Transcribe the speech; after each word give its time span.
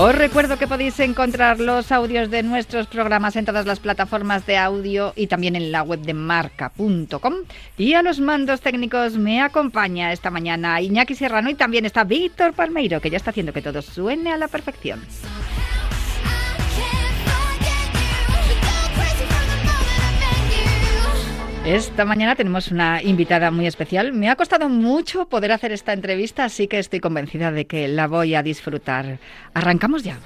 Os 0.00 0.14
recuerdo 0.14 0.56
que 0.56 0.66
podéis 0.66 0.98
encontrar 1.00 1.60
los 1.60 1.92
audios 1.92 2.30
de 2.30 2.42
nuestros 2.42 2.86
programas 2.86 3.36
en 3.36 3.44
todas 3.44 3.66
las 3.66 3.80
plataformas 3.80 4.46
de 4.46 4.56
audio 4.56 5.12
y 5.14 5.26
también 5.26 5.56
en 5.56 5.72
la 5.72 5.82
web 5.82 6.00
de 6.00 6.14
marca.com. 6.14 7.34
Y 7.76 7.92
a 7.92 8.02
los 8.02 8.18
mandos 8.18 8.62
técnicos 8.62 9.18
me 9.18 9.42
acompaña 9.42 10.10
esta 10.10 10.30
mañana 10.30 10.80
Iñaki 10.80 11.14
Serrano 11.14 11.50
y 11.50 11.54
también 11.54 11.84
está 11.84 12.04
Víctor 12.04 12.54
Palmeiro, 12.54 12.98
que 13.02 13.10
ya 13.10 13.18
está 13.18 13.28
haciendo 13.28 13.52
que 13.52 13.60
todo 13.60 13.82
suene 13.82 14.32
a 14.32 14.38
la 14.38 14.48
perfección. 14.48 15.00
Esta 21.64 22.06
mañana 22.06 22.36
tenemos 22.36 22.70
una 22.72 23.02
invitada 23.02 23.50
muy 23.50 23.66
especial. 23.66 24.14
Me 24.14 24.30
ha 24.30 24.36
costado 24.36 24.70
mucho 24.70 25.26
poder 25.26 25.52
hacer 25.52 25.72
esta 25.72 25.92
entrevista, 25.92 26.44
así 26.44 26.66
que 26.66 26.78
estoy 26.78 27.00
convencida 27.00 27.52
de 27.52 27.66
que 27.66 27.86
la 27.86 28.08
voy 28.08 28.34
a 28.34 28.42
disfrutar. 28.42 29.18
Arrancamos 29.52 30.02
ya. 30.02 30.18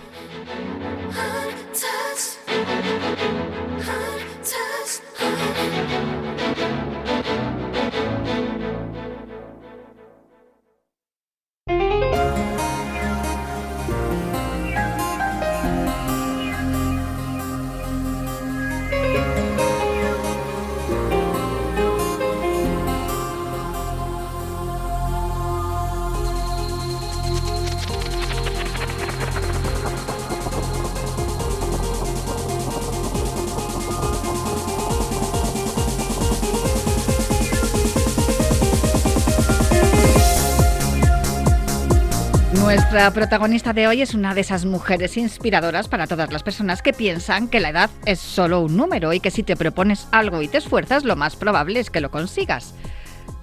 Nuestra 42.95 43.13
protagonista 43.13 43.73
de 43.73 43.89
hoy 43.89 44.03
es 44.03 44.15
una 44.15 44.35
de 44.35 44.41
esas 44.41 44.67
mujeres 44.67 45.17
inspiradoras 45.17 45.89
para 45.89 46.07
todas 46.07 46.33
las 46.33 46.45
personas 46.45 46.81
que 46.81 46.93
piensan 46.93 47.49
que 47.49 47.59
la 47.59 47.71
edad 47.71 47.91
es 48.07 48.21
solo 48.21 48.61
un 48.61 48.77
número 48.77 49.13
y 49.13 49.19
que 49.19 49.33
si 49.33 49.43
te 49.43 49.57
propones 49.57 50.07
algo 50.13 50.43
y 50.43 50.47
te 50.47 50.59
esfuerzas, 50.59 51.03
lo 51.03 51.17
más 51.17 51.35
probable 51.35 51.81
es 51.81 51.91
que 51.91 52.01
lo 52.01 52.13
consigas. 52.13 52.73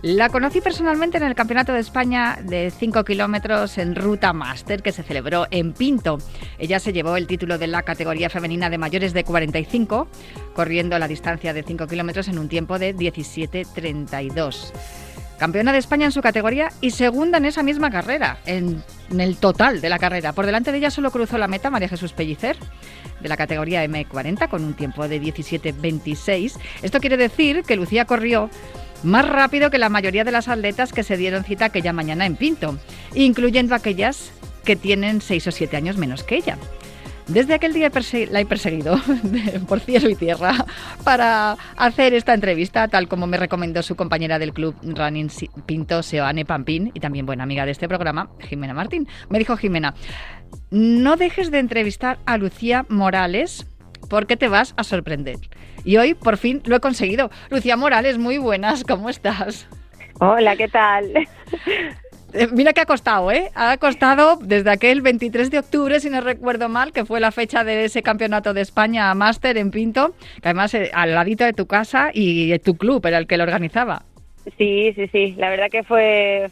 La 0.04 0.30
conocí 0.30 0.62
personalmente 0.62 1.18
en 1.18 1.24
el 1.24 1.36
Campeonato 1.36 1.74
de 1.74 1.82
España 1.82 2.40
de 2.42 2.72
5 2.72 3.04
kilómetros 3.04 3.78
en 3.78 3.94
Ruta 3.94 4.32
Master 4.32 4.82
que 4.82 4.94
se 4.94 5.04
celebró 5.04 5.48
en 5.52 5.74
Pinto. 5.74 6.20
Ella 6.58 6.80
se 6.80 6.94
llevó 6.94 7.18
el 7.18 7.28
título 7.28 7.58
de 7.58 7.68
la 7.68 7.84
categoría 7.84 8.30
femenina 8.30 8.70
de 8.70 8.78
mayores 8.78 9.12
de 9.12 9.26
45, 9.26 10.08
corriendo 10.56 10.98
la 10.98 11.10
distancia 11.10 11.52
de 11.52 11.64
5 11.64 11.88
kilómetros 11.88 12.30
en 12.30 12.40
un 12.40 12.48
tiempo 12.48 12.80
de 12.80 12.96
17.32 12.96 14.72
campeona 15.42 15.74
de 15.74 15.80
España 15.80 16.06
en 16.06 16.12
su 16.12 16.22
categoría 16.22 16.72
y 16.82 16.92
segunda 16.92 17.40
en 17.40 17.46
esa 17.46 17.64
misma 17.64 17.90
carrera, 17.90 18.38
en, 18.46 18.84
el 19.18 19.38
total 19.38 19.82
de 19.82 19.90
la 19.90 19.98
carrera. 19.98 20.34
Por 20.34 20.46
delante 20.46 20.72
de 20.72 20.78
ella 20.78 20.92
solo 20.92 21.10
cruzó 21.10 21.40
la 21.40 21.48
meta 21.48 21.72
María 21.72 21.90
Jesús 21.90 22.14
Pellicer, 22.14 22.58
de 23.22 23.28
la 23.28 23.36
categoría 23.36 23.84
M40, 23.84 24.48
con 24.50 24.64
un 24.64 24.76
tiempo 24.76 25.08
de 25.08 25.20
17.26. 25.20 26.60
Esto 26.84 27.00
quiere 27.00 27.18
decir 27.18 27.64
que 27.64 27.76
Lucía 27.76 28.06
corrió 28.06 28.52
más 29.02 29.28
rápido 29.28 29.72
que 29.72 29.80
la 29.80 29.90
mayoría 29.90 30.24
de 30.24 30.32
las 30.32 30.48
atletas 30.48 30.94
que 30.94 31.02
se 31.02 31.18
dieron 31.18 31.44
cita 31.44 31.66
aquella 31.66 31.92
mañana 31.92 32.28
en 32.28 32.36
Pinto, 32.36 32.78
incluyendo 33.16 33.74
aquellas 33.74 34.34
que 34.64 34.76
tienen 34.76 35.22
6 35.22 35.48
o 35.48 35.52
7 35.52 35.76
años 35.76 35.98
menos 35.98 36.22
que 36.22 36.36
ella. 36.36 36.60
Desde 37.34 37.54
aquel 37.54 37.72
día 37.72 37.90
la 38.30 38.42
he 38.42 38.46
perseguido 38.46 39.00
por 39.70 39.80
cielo 39.80 40.10
y 40.10 40.16
tierra 40.16 40.66
para 41.06 41.54
hacer 41.78 42.14
esta 42.14 42.34
entrevista, 42.34 42.90
tal 42.90 43.08
como 43.08 43.26
me 43.26 43.38
recomendó 43.38 43.82
su 43.84 43.96
compañera 43.96 44.38
del 44.38 44.52
club 44.52 44.76
Running 44.84 45.30
Pinto, 45.66 46.04
Seoane 46.04 46.44
Pampín, 46.44 46.92
y 46.94 47.00
también 47.00 47.26
buena 47.26 47.44
amiga 47.44 47.66
de 47.66 47.72
este 47.72 47.88
programa, 47.88 48.30
Jimena 48.40 48.74
Martín. 48.74 49.08
Me 49.30 49.40
dijo 49.40 49.56
Jimena, 49.56 49.94
no 50.72 51.16
dejes 51.16 51.52
de 51.52 51.60
entrevistar 51.60 52.20
a 52.26 52.38
Lucía 52.38 52.86
Morales 52.90 53.66
porque 54.10 54.36
te 54.36 54.50
vas 54.50 54.74
a 54.76 54.84
sorprender. 54.84 55.38
Y 55.86 55.96
hoy 55.96 56.16
por 56.16 56.36
fin 56.36 56.62
lo 56.66 56.76
he 56.76 56.80
conseguido. 56.82 57.32
Lucía 57.50 57.78
Morales, 57.78 58.18
muy 58.18 58.40
buenas, 58.40 58.84
¿cómo 58.84 59.10
estás? 59.10 59.70
Hola, 60.20 60.58
¿qué 60.58 60.68
tal? 60.68 61.14
Eh, 62.34 62.48
mira 62.52 62.74
que 62.74 62.82
ha 62.82 62.86
costado, 62.86 63.32
¿eh? 63.32 63.52
Ha 63.56 63.78
costado 63.78 64.38
desde 64.42 64.70
aquel 64.70 65.02
23 65.02 65.52
de 65.52 65.60
octubre, 65.60 66.00
si 66.00 66.10
no 66.10 66.22
recuerdo 66.22 66.70
mal, 66.70 66.92
que 66.92 67.06
fue 67.06 67.20
la 67.20 67.32
fecha 67.32 67.64
de 67.64 67.86
ese 67.86 68.04
campeonato 68.04 68.54
de 68.54 68.62
España 68.62 69.14
Máster 69.14 69.58
en 69.58 69.72
Pinto, 69.72 70.14
que 70.42 70.50
además 70.50 70.74
eh, 70.74 70.92
al 70.94 71.14
ladito 71.14 71.44
de 71.44 71.54
tu 71.54 71.68
casa 71.68 72.12
y 72.14 72.58
tu 72.60 72.76
club 72.76 73.06
era 73.06 73.18
el 73.18 73.28
que 73.28 73.38
lo 73.38 73.44
organizaba. 73.44 74.06
Sí, 74.58 74.92
sí, 74.96 75.08
sí. 75.08 75.36
La 75.38 75.50
verdad 75.50 75.70
que 75.72 75.84
fue, 75.84 76.46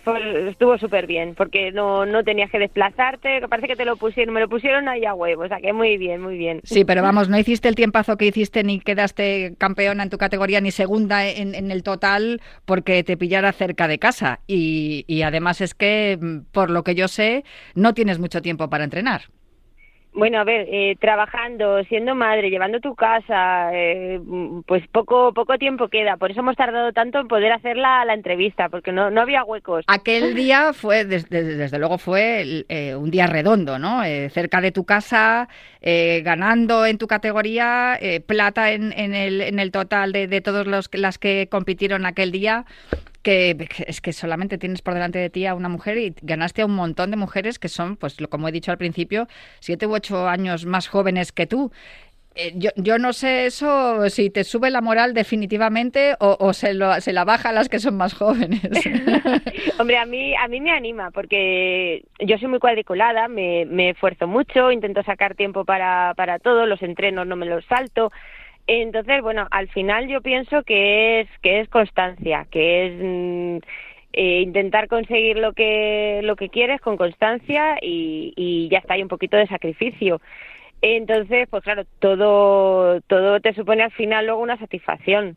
estuvo 0.47 0.77
súper 0.77 1.07
bien, 1.07 1.33
porque 1.35 1.71
no, 1.71 2.05
no 2.05 2.23
tenías 2.23 2.51
que 2.51 2.59
desplazarte. 2.59 3.41
Parece 3.47 3.67
que 3.67 3.75
te 3.75 3.85
lo 3.85 3.97
pusieron, 3.97 4.33
me 4.33 4.39
lo 4.39 4.47
pusieron 4.47 4.87
ahí 4.87 5.05
a 5.05 5.13
huevo. 5.15 5.43
O 5.43 5.47
sea 5.47 5.57
que 5.59 5.73
muy 5.73 5.97
bien, 5.97 6.21
muy 6.21 6.37
bien. 6.37 6.61
Sí, 6.63 6.85
pero 6.85 7.01
vamos, 7.01 7.29
no 7.29 7.39
hiciste 7.39 7.67
el 7.67 7.75
tiempazo 7.75 8.17
que 8.17 8.27
hiciste 8.27 8.63
ni 8.63 8.79
quedaste 8.79 9.55
campeona 9.57 10.03
en 10.03 10.09
tu 10.09 10.17
categoría 10.17 10.61
ni 10.61 10.71
segunda 10.71 11.27
en, 11.27 11.55
en 11.55 11.71
el 11.71 11.81
total 11.81 12.41
porque 12.65 13.03
te 13.03 13.17
pillara 13.17 13.51
cerca 13.53 13.87
de 13.87 13.97
casa. 13.97 14.41
Y, 14.45 15.05
y 15.07 15.23
además 15.23 15.61
es 15.61 15.73
que, 15.73 16.17
mm, 16.21 16.51
por 16.51 16.69
lo 16.69 16.83
que 16.83 16.93
yo 16.95 17.07
sé, 17.07 17.43
no 17.73 17.93
tienes 17.93 18.19
mucho 18.19 18.41
tiempo 18.41 18.69
para 18.69 18.83
entrenar. 18.83 19.23
Bueno, 20.11 20.39
a 20.39 20.43
ver, 20.43 20.67
eh, 20.71 20.95
trabajando, 20.99 21.83
siendo 21.83 22.15
madre, 22.15 22.49
llevando 22.49 22.79
tu 22.79 22.95
casa, 22.95 23.69
eh, 23.73 24.19
pues 24.65 24.83
poco 24.91 25.33
poco 25.33 25.57
tiempo 25.59 25.87
queda. 25.87 26.17
Por 26.17 26.31
eso 26.31 26.39
hemos 26.39 26.55
tardado 26.55 26.91
tanto 26.93 27.19
en 27.19 27.27
poder 27.27 27.51
hacer 27.51 27.77
la, 27.77 28.03
entrevista, 28.11 28.69
porque 28.69 28.91
no, 28.91 29.11
no 29.11 29.21
había 29.21 29.43
huecos. 29.43 29.85
Aquel 29.87 30.33
día 30.35 30.73
fue, 30.73 31.05
desde, 31.05 31.43
desde 31.43 31.77
luego, 31.77 31.99
fue 31.99 32.65
eh, 32.69 32.95
un 32.95 33.11
día 33.11 33.27
redondo, 33.27 33.77
¿no? 33.77 34.01
cerca 34.29 34.61
de 34.61 34.71
tu 34.71 34.83
casa, 34.83 35.47
ganando 35.81 36.85
en 36.85 36.97
tu 36.97 37.07
categoría, 37.07 37.99
plata 38.25 38.71
en, 38.71 38.91
en, 38.93 39.13
el, 39.13 39.41
en 39.41 39.59
el 39.59 39.71
total 39.71 40.11
de, 40.11 40.27
de 40.27 40.41
todos 40.41 40.65
los 40.65 40.89
las 40.93 41.17
que 41.17 41.47
compitieron 41.49 42.05
aquel 42.05 42.31
día 42.31 42.65
es 43.87 44.01
que 44.01 44.13
solamente 44.13 44.57
tienes 44.57 44.81
por 44.81 44.93
delante 44.93 45.19
de 45.19 45.29
ti 45.29 45.45
a 45.45 45.53
una 45.53 45.69
mujer 45.69 45.97
y 45.97 46.15
ganaste 46.21 46.61
a 46.61 46.65
un 46.65 46.75
montón 46.75 47.11
de 47.11 47.17
mujeres 47.17 47.59
que 47.59 47.69
son, 47.69 47.95
pues 47.95 48.17
como 48.29 48.47
he 48.47 48.51
dicho 48.51 48.71
al 48.71 48.77
principio, 48.77 49.27
siete 49.59 49.87
u 49.87 49.93
ocho 49.93 50.27
años 50.27 50.65
más 50.65 50.87
jóvenes 50.87 51.31
que 51.31 51.47
tú. 51.47 51.71
Eh, 52.35 52.53
yo, 52.55 52.69
yo, 52.75 52.99
no 52.99 53.11
sé 53.11 53.47
eso 53.47 54.09
si 54.09 54.29
te 54.29 54.43
sube 54.43 54.69
la 54.69 54.81
moral 54.81 55.13
definitivamente 55.13 56.15
o, 56.19 56.53
se, 56.53 56.73
se, 57.01 57.11
la 57.11 57.25
baja 57.25 57.49
a 57.49 57.51
las 57.51 57.69
que 57.69 57.79
son 57.79 57.97
más 57.97 58.13
jóvenes. 58.13 58.61
Hombre, 59.79 59.97
a 59.97 60.05
mí, 60.05 60.35
a 60.35 60.47
mí 60.47 60.61
me 60.61 60.71
anima 60.71 61.11
porque 61.11 62.05
yo 62.19 62.37
soy 62.37 62.47
muy 62.47 62.59
cuadriculada, 62.59 63.27
me, 63.27 63.65
me 63.65 63.89
esfuerzo 63.89 64.27
mucho, 64.27 64.71
intento 64.71 65.03
sacar 65.03 65.35
tiempo 65.35 65.65
para, 65.65 66.13
para 66.15 66.39
todo, 66.39 66.65
los 66.65 66.81
entrenos 66.81 67.25
no 67.25 67.35
me 67.35 67.45
los 67.45 67.65
salto. 67.65 68.11
Entonces, 68.71 69.23
bueno, 69.23 69.47
al 69.49 69.67
final 69.69 70.07
yo 70.07 70.21
pienso 70.21 70.61
que 70.61 71.21
es 71.21 71.27
que 71.41 71.59
es 71.59 71.69
constancia, 71.69 72.45
que 72.51 72.85
es 72.85 72.93
mm, 73.01 73.57
eh, 74.13 74.41
intentar 74.41 74.87
conseguir 74.87 75.39
lo 75.39 75.53
que 75.53 76.19
lo 76.23 76.35
que 76.35 76.49
quieres 76.49 76.79
con 76.79 76.95
constancia 76.95 77.77
y, 77.81 78.69
ya 78.71 78.77
está, 78.77 78.93
hay 78.93 79.01
un 79.01 79.07
poquito 79.07 79.37
de 79.37 79.47
sacrificio. 79.47 80.21
Entonces, 80.83 81.47
pues 81.49 81.63
claro, 81.63 81.83
todo 81.97 83.01
todo 83.01 83.39
te 83.39 83.55
supone 83.55 83.81
al 83.81 83.91
final 83.91 84.27
luego 84.27 84.43
una 84.43 84.59
satisfacción. 84.59 85.35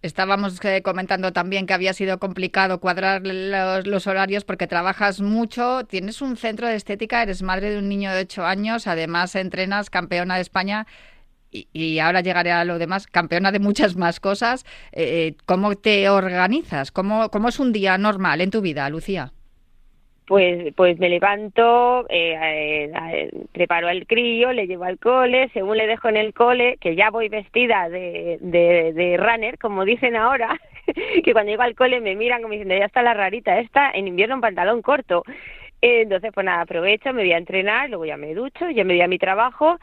Estábamos 0.00 0.64
eh, 0.64 0.80
comentando 0.82 1.34
también 1.34 1.66
que 1.66 1.74
había 1.74 1.92
sido 1.92 2.18
complicado 2.18 2.80
cuadrar 2.80 3.20
los, 3.24 4.06
horarios 4.06 4.44
porque 4.44 4.66
trabajas 4.66 5.20
mucho, 5.20 5.84
tienes 5.84 6.22
un 6.22 6.38
centro 6.38 6.66
de 6.66 6.76
estética, 6.76 7.22
eres 7.22 7.42
madre 7.42 7.72
de 7.72 7.78
un 7.78 7.90
niño 7.90 8.10
de 8.10 8.22
8 8.22 8.46
años, 8.46 8.86
además 8.86 9.34
entrenas 9.34 9.90
campeona 9.90 10.36
de 10.36 10.42
España 10.42 10.86
y, 11.50 11.98
ahora 11.98 12.20
llegaré 12.20 12.52
a 12.52 12.64
lo 12.64 12.78
demás, 12.78 13.06
campeona 13.06 13.52
de 13.52 13.58
muchas 13.58 13.96
más 13.96 14.20
cosas. 14.20 14.64
Eh, 14.92 15.34
¿Cómo 15.46 15.74
te 15.76 16.08
organizas? 16.08 16.92
¿Cómo, 16.92 17.30
¿Cómo 17.30 17.48
es 17.48 17.58
un 17.58 17.72
día 17.72 17.96
normal 17.98 18.40
en 18.40 18.50
tu 18.50 18.60
vida, 18.60 18.88
Lucía? 18.90 19.32
pues 20.28 20.74
pues 20.74 20.98
me 20.98 21.08
levanto, 21.08 22.06
eh, 22.10 22.90
eh, 22.92 23.30
preparo 23.50 23.88
al 23.88 24.06
crío, 24.06 24.52
le 24.52 24.66
llevo 24.66 24.84
al 24.84 24.98
cole, 24.98 25.48
según 25.54 25.78
le 25.78 25.86
dejo 25.86 26.10
en 26.10 26.18
el 26.18 26.34
cole, 26.34 26.76
que 26.82 26.94
ya 26.94 27.08
voy 27.10 27.30
vestida 27.30 27.88
de, 27.88 28.36
de, 28.42 29.16
runner, 29.16 29.58
como 29.58 29.86
dicen 29.86 30.16
ahora, 30.16 30.60
que 31.24 31.32
cuando 31.32 31.50
llego 31.50 31.62
al 31.62 31.74
cole 31.74 32.00
me 32.00 32.14
miran 32.14 32.42
como 32.42 32.52
diciendo, 32.52 32.76
ya 32.76 32.84
está 32.84 33.02
la 33.02 33.14
rarita 33.14 33.58
esta, 33.58 33.90
en 33.90 34.06
invierno 34.06 34.34
un 34.34 34.42
pantalón 34.42 34.82
corto. 34.82 35.24
entonces, 35.80 36.30
pues 36.34 36.44
nada, 36.44 36.60
aprovecho, 36.60 37.14
me 37.14 37.22
voy 37.22 37.32
a 37.32 37.38
entrenar, 37.38 37.88
luego 37.88 38.04
ya 38.04 38.18
me 38.18 38.34
ducho, 38.34 38.68
ya 38.68 38.84
me 38.84 38.94
voy 38.94 39.02
a 39.02 39.08
mi 39.08 39.18
trabajo 39.18 39.78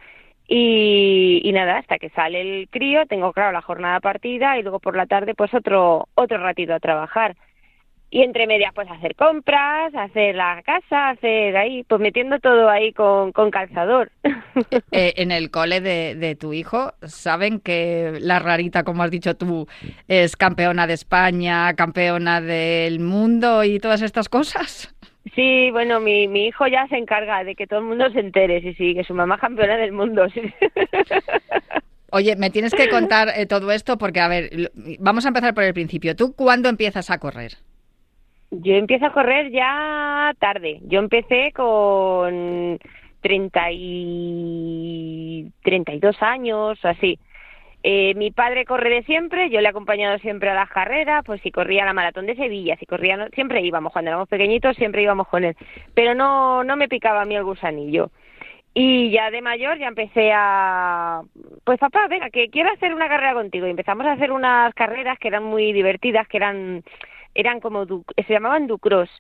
y, 0.48 1.50
nada, 1.54 1.78
hasta 1.78 1.98
que 1.98 2.10
sale 2.10 2.42
el 2.42 2.70
crío, 2.70 3.06
tengo 3.08 3.34
claro 3.34 3.52
la 3.52 3.62
jornada 3.62 4.00
partida 4.00 4.58
y 4.58 4.64
luego 4.64 4.80
por 4.80 4.96
la 4.96 5.06
tarde 5.08 5.34
pues 5.34 5.54
otro, 5.54 6.08
otro 6.16 6.38
ratito 6.38 6.74
a 6.74 6.80
trabajar 6.80 7.36
y 8.12 8.22
entre 8.22 8.48
medias 8.48 8.72
pues 8.74 8.90
hacer 8.90 9.16
compras, 9.16 9.94
hacer 9.94 10.36
la 10.36 10.62
casa, 10.64 11.10
hacer 11.10 11.58
ahí, 11.58 11.84
pues 11.84 12.00
metiendo 12.00 12.40
todo 12.40 12.70
ahí 12.70 12.94
con, 12.94 13.32
con 13.32 13.52
calzador. 13.52 14.12
Eh, 14.92 15.16
en 15.18 15.32
el 15.32 15.52
cole 15.52 15.82
de, 15.82 16.16
de, 16.16 16.36
tu 16.36 16.54
hijo, 16.54 16.94
¿saben 17.02 17.60
que 17.60 18.18
la 18.22 18.40
rarita, 18.40 18.84
como 18.84 19.04
has 19.04 19.12
dicho 19.12 19.36
tú, 19.36 19.68
es 20.08 20.38
campeona 20.38 20.88
de 20.88 20.94
España, 20.94 21.74
campeona 21.74 22.40
del 22.40 23.02
mundo 23.02 23.66
y 23.66 23.80
todas 23.80 24.02
estas 24.02 24.30
cosas? 24.30 24.95
Sí, 25.34 25.72
bueno, 25.72 26.00
mi, 26.00 26.28
mi 26.28 26.48
hijo 26.48 26.68
ya 26.68 26.88
se 26.88 26.98
encarga 26.98 27.44
de 27.44 27.56
que 27.56 27.66
todo 27.66 27.80
el 27.80 27.86
mundo 27.86 28.10
se 28.12 28.20
entere, 28.20 28.62
sí, 28.62 28.74
sí, 28.76 28.94
que 28.94 29.04
su 29.04 29.16
mamá 29.16 29.36
es 29.36 29.42
campeona 29.42 29.76
del 29.78 29.92
mundo. 29.92 30.30
Sí. 30.30 30.42
Oye, 32.12 32.36
me 32.36 32.52
tienes 32.52 32.74
que 32.74 32.90
contar 32.90 33.30
eh, 33.36 33.46
todo 33.48 33.72
esto 33.72 33.98
porque, 33.98 34.20
a 34.20 34.28
ver, 34.28 34.72
vamos 35.00 35.26
a 35.26 35.30
empezar 35.30 35.54
por 35.54 35.64
el 35.64 35.74
principio. 35.74 36.16
¿Tú 36.16 36.34
cuándo 36.36 36.70
empiezas 36.70 37.10
a 37.10 37.18
correr? 37.18 37.54
Yo 38.52 38.76
empiezo 38.76 39.08
a 39.08 39.14
correr 39.14 39.52
ya 39.52 40.34
tarde. 40.40 40.80
Yo 40.84 41.00
empecé 41.00 41.52
con 41.54 42.80
30 43.22 43.72
y 43.72 45.52
32 45.64 46.16
años 46.22 46.78
así. 46.84 47.18
Eh, 47.88 48.16
mi 48.16 48.32
padre 48.32 48.66
corre 48.66 48.90
de 48.90 49.04
siempre, 49.04 49.52
yo 49.52 49.62
le 49.62 49.68
he 49.68 49.70
acompañado 49.70 50.18
siempre 50.18 50.50
a 50.50 50.56
las 50.56 50.72
carreras, 50.72 51.24
pues 51.24 51.40
si 51.42 51.52
corría 51.52 51.86
la 51.86 51.94
maratón 51.94 52.26
de 52.26 52.36
Sevilla, 52.36 52.76
si 52.78 52.88
corría, 52.88 53.30
siempre 53.36 53.62
íbamos, 53.62 53.94
cuando 53.94 54.10
éramos 54.10 54.28
pequeñitos 54.28 54.76
siempre 54.76 55.04
íbamos 55.04 55.28
con 55.28 55.44
él, 55.44 55.56
pero 55.94 56.16
no, 56.16 56.64
no 56.64 56.78
me 56.78 56.88
picaba 56.88 57.22
a 57.22 57.26
mí 57.26 57.36
el 57.36 57.44
gusanillo. 57.44 58.10
Y 58.74 59.12
ya 59.12 59.30
de 59.30 59.40
mayor 59.44 59.78
ya 59.78 59.88
empecé 59.88 60.32
a, 60.34 61.22
pues 61.64 61.78
papá, 61.78 62.08
venga, 62.08 62.32
que 62.32 62.50
quiero 62.50 62.72
hacer 62.72 62.92
una 62.92 63.08
carrera 63.08 63.36
contigo. 63.36 63.68
Y 63.68 63.70
empezamos 63.70 64.08
a 64.08 64.14
hacer 64.14 64.32
unas 64.32 64.74
carreras 64.74 65.20
que 65.20 65.28
eran 65.28 65.44
muy 65.44 65.72
divertidas, 65.72 66.28
que 66.28 66.38
eran 66.38 66.84
eran 67.36 67.60
como, 67.60 67.86
se 67.86 68.34
llamaban 68.34 68.66
Ducross. 68.66 69.12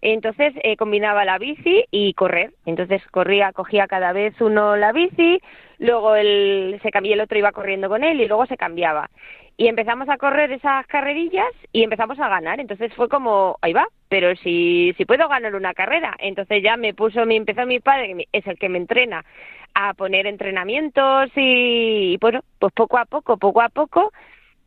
Entonces 0.00 0.54
eh, 0.62 0.76
combinaba 0.76 1.24
la 1.24 1.38
bici 1.38 1.84
y 1.90 2.14
correr. 2.14 2.52
Entonces 2.66 3.02
corría, 3.10 3.52
cogía 3.52 3.86
cada 3.86 4.12
vez 4.12 4.40
uno 4.40 4.76
la 4.76 4.92
bici, 4.92 5.40
luego 5.78 6.14
el, 6.14 6.78
se 6.82 6.90
cambió, 6.90 7.14
el 7.14 7.20
otro 7.20 7.38
iba 7.38 7.52
corriendo 7.52 7.88
con 7.88 8.04
él 8.04 8.20
y 8.20 8.28
luego 8.28 8.46
se 8.46 8.56
cambiaba. 8.56 9.10
Y 9.56 9.66
empezamos 9.66 10.08
a 10.08 10.18
correr 10.18 10.52
esas 10.52 10.86
carrerillas 10.86 11.50
y 11.72 11.82
empezamos 11.82 12.20
a 12.20 12.28
ganar. 12.28 12.60
Entonces 12.60 12.94
fue 12.94 13.08
como, 13.08 13.58
ahí 13.60 13.72
va, 13.72 13.88
pero 14.08 14.36
si, 14.36 14.94
si 14.96 15.04
puedo 15.04 15.28
ganar 15.28 15.56
una 15.56 15.74
carrera. 15.74 16.14
Entonces 16.20 16.62
ya 16.62 16.76
me 16.76 16.94
puso, 16.94 17.26
me 17.26 17.34
empezó 17.34 17.66
mi 17.66 17.80
padre, 17.80 18.14
que 18.14 18.28
es 18.32 18.46
el 18.46 18.56
que 18.56 18.68
me 18.68 18.78
entrena, 18.78 19.24
a 19.74 19.94
poner 19.94 20.28
entrenamientos 20.28 21.30
y, 21.34 22.12
y 22.12 22.16
bueno, 22.18 22.42
pues 22.60 22.72
poco 22.72 22.98
a 22.98 23.04
poco, 23.04 23.36
poco 23.36 23.60
a 23.60 23.68
poco 23.68 24.12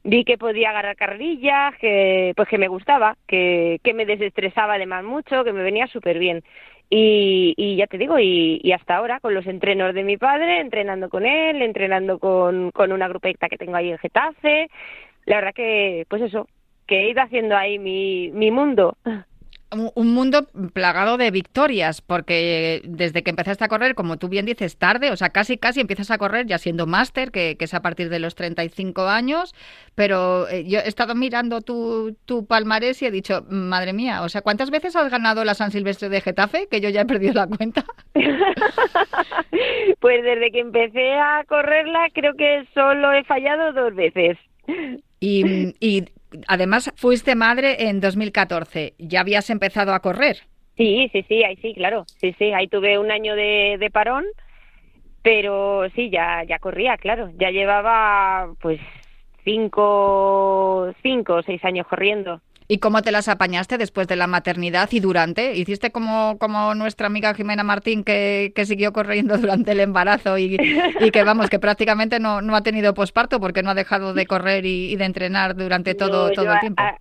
vi 0.03 0.23
que 0.23 0.37
podía 0.37 0.69
agarrar 0.69 0.95
carrillas, 0.95 1.75
que 1.77 2.33
pues 2.35 2.47
que 2.47 2.57
me 2.57 2.67
gustaba, 2.67 3.17
que, 3.27 3.79
que 3.83 3.93
me 3.93 4.05
desestresaba 4.05 4.75
además 4.75 5.03
mucho, 5.03 5.43
que 5.43 5.53
me 5.53 5.63
venía 5.63 5.87
súper 5.87 6.19
bien. 6.19 6.43
Y, 6.89 7.53
y, 7.55 7.77
ya 7.77 7.87
te 7.87 7.97
digo, 7.97 8.19
y, 8.19 8.59
y, 8.61 8.73
hasta 8.73 8.97
ahora 8.97 9.21
con 9.21 9.33
los 9.33 9.47
entrenos 9.47 9.93
de 9.93 10.03
mi 10.03 10.17
padre, 10.17 10.59
entrenando 10.59 11.09
con 11.09 11.25
él, 11.25 11.61
entrenando 11.61 12.19
con, 12.19 12.71
con 12.71 12.91
una 12.91 13.07
grupeta 13.07 13.47
que 13.47 13.57
tengo 13.57 13.77
ahí 13.77 13.91
en 13.91 13.97
Getafe, 13.97 14.69
la 15.25 15.37
verdad 15.37 15.53
que, 15.53 16.05
pues 16.09 16.21
eso, 16.21 16.49
que 16.87 17.03
he 17.03 17.09
ido 17.11 17.21
haciendo 17.21 17.55
ahí 17.55 17.79
mi, 17.79 18.29
mi 18.31 18.51
mundo 18.51 18.97
un 19.71 20.13
mundo 20.13 20.47
plagado 20.73 21.17
de 21.17 21.31
victorias, 21.31 22.01
porque 22.01 22.81
desde 22.83 23.23
que 23.23 23.29
empezaste 23.29 23.63
a 23.63 23.69
correr, 23.69 23.95
como 23.95 24.17
tú 24.17 24.27
bien 24.27 24.45
dices, 24.45 24.77
tarde, 24.77 25.11
o 25.11 25.15
sea, 25.15 25.29
casi 25.29 25.57
casi 25.57 25.79
empiezas 25.79 26.11
a 26.11 26.17
correr 26.17 26.45
ya 26.45 26.57
siendo 26.57 26.87
máster, 26.87 27.31
que, 27.31 27.55
es 27.57 27.73
a 27.73 27.81
partir 27.81 28.09
de 28.09 28.19
los 28.19 28.35
35 28.35 29.03
años, 29.03 29.55
pero 29.95 30.49
eh, 30.49 30.65
yo 30.65 30.79
he 30.79 30.87
estado 30.87 31.15
mirando 31.15 31.61
tu, 31.61 32.17
tu 32.25 32.45
palmarés 32.45 33.01
y 33.01 33.05
he 33.05 33.11
dicho, 33.11 33.45
madre 33.49 33.93
mía, 33.93 34.23
o 34.23 34.29
sea, 34.29 34.41
¿cuántas 34.41 34.71
veces 34.71 34.95
has 34.95 35.09
ganado 35.09 35.45
la 35.45 35.53
San 35.53 35.71
Silvestre 35.71 36.09
de 36.09 36.21
Getafe? 36.21 36.67
Que 36.69 36.81
yo 36.81 36.89
ya 36.89 37.01
he 37.01 37.05
perdido 37.05 37.33
la 37.33 37.47
cuenta. 37.47 37.85
pues 39.99 40.23
desde 40.23 40.51
que 40.51 40.59
empecé 40.59 41.13
a 41.13 41.45
correrla, 41.47 42.09
creo 42.13 42.33
que 42.35 42.65
solo 42.73 43.13
he 43.13 43.23
fallado 43.23 43.71
dos 43.71 43.95
veces. 43.95 44.37
Y, 45.19 45.75
y 45.79 46.05
además 46.47 46.91
fuiste 46.95 47.35
madre 47.35 47.87
en 47.89 47.99
2014. 47.99 48.93
¿Ya 48.97 49.21
habías 49.21 49.49
empezado 49.49 49.93
a 49.93 49.99
correr? 50.01 50.37
Sí, 50.77 51.09
sí, 51.11 51.23
sí, 51.27 51.43
ahí 51.43 51.57
sí, 51.57 51.73
claro. 51.75 52.05
Sí, 52.19 52.33
sí, 52.37 52.53
ahí 52.53 52.67
tuve 52.67 52.97
un 52.97 53.11
año 53.11 53.35
de, 53.35 53.77
de 53.79 53.89
parón, 53.91 54.25
pero 55.21 55.87
sí, 55.95 56.09
ya, 56.09 56.43
ya 56.43 56.59
corría, 56.59 56.97
claro. 56.97 57.29
Ya 57.37 57.51
llevaba 57.51 58.53
pues 58.59 58.79
cinco, 59.43 60.93
cinco 61.03 61.35
o 61.35 61.43
seis 61.43 61.63
años 61.65 61.87
corriendo. 61.87 62.41
¿Y 62.71 62.77
cómo 62.77 63.01
te 63.01 63.11
las 63.11 63.27
apañaste 63.27 63.77
después 63.77 64.07
de 64.07 64.15
la 64.15 64.27
maternidad 64.27 64.87
y 64.93 65.01
durante? 65.01 65.57
¿Hiciste 65.57 65.91
como, 65.91 66.37
como 66.37 66.73
nuestra 66.73 67.07
amiga 67.07 67.33
Jimena 67.33 67.65
Martín 67.65 68.05
que, 68.05 68.53
que 68.55 68.65
siguió 68.65 68.93
corriendo 68.93 69.37
durante 69.39 69.73
el 69.73 69.81
embarazo 69.81 70.37
y, 70.37 70.55
y 71.01 71.11
que 71.11 71.23
vamos, 71.25 71.49
que 71.49 71.59
prácticamente 71.59 72.21
no, 72.21 72.41
no 72.41 72.55
ha 72.55 72.63
tenido 72.63 72.93
posparto 72.93 73.41
porque 73.41 73.61
no 73.61 73.71
ha 73.71 73.73
dejado 73.73 74.13
de 74.13 74.25
correr 74.25 74.65
y, 74.65 74.95
de 74.95 75.03
entrenar 75.03 75.57
durante 75.57 75.95
todo, 75.95 76.31
todo 76.31 76.53
el 76.53 76.59
tiempo? 76.61 76.81
a 76.81 76.97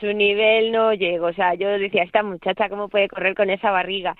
su 0.00 0.12
nivel 0.12 0.72
no 0.72 0.92
llego. 0.94 1.26
O 1.26 1.32
sea, 1.32 1.54
yo 1.54 1.68
decía, 1.68 2.02
esta 2.02 2.22
muchacha, 2.22 2.68
¿cómo 2.68 2.88
puede 2.88 3.08
correr 3.08 3.34
con 3.34 3.50
esa 3.50 3.70
barriga? 3.70 4.14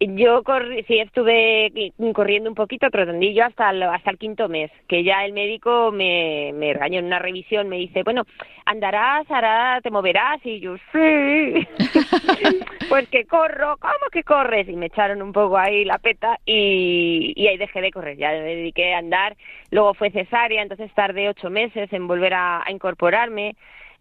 Yo 0.00 0.44
corrí, 0.44 0.84
sí 0.84 1.00
estuve 1.00 1.72
corriendo 2.14 2.48
un 2.48 2.54
poquito, 2.54 2.88
trotandillo 2.88 3.44
hasta 3.44 3.70
el, 3.70 3.82
hasta 3.82 4.12
el 4.12 4.18
quinto 4.18 4.48
mes, 4.48 4.70
que 4.86 5.02
ya 5.02 5.24
el 5.24 5.32
médico 5.32 5.90
me, 5.90 6.52
me 6.54 6.72
regañó 6.72 7.00
en 7.00 7.06
una 7.06 7.18
revisión, 7.18 7.68
me 7.68 7.78
dice, 7.78 8.04
bueno, 8.04 8.22
andarás, 8.64 9.28
hará, 9.28 9.80
te 9.82 9.90
moverás, 9.90 10.38
y 10.44 10.60
yo, 10.60 10.76
sí, 10.92 11.66
pues 12.88 13.08
que 13.08 13.24
corro, 13.26 13.76
¿cómo 13.78 14.08
que 14.12 14.22
corres? 14.22 14.68
Y 14.68 14.76
me 14.76 14.86
echaron 14.86 15.20
un 15.20 15.32
poco 15.32 15.58
ahí 15.58 15.84
la 15.84 15.98
peta 15.98 16.38
y, 16.46 17.32
y 17.34 17.48
ahí 17.48 17.56
dejé 17.56 17.80
de 17.80 17.90
correr, 17.90 18.16
ya 18.16 18.30
me 18.30 18.54
dediqué 18.54 18.94
a 18.94 18.98
andar, 18.98 19.36
luego 19.72 19.94
fue 19.94 20.12
cesárea, 20.12 20.62
entonces 20.62 20.92
tardé 20.94 21.28
ocho 21.28 21.50
meses 21.50 21.92
en 21.92 22.06
volver 22.06 22.34
a 22.34 22.62
incorporarme, 22.68 23.56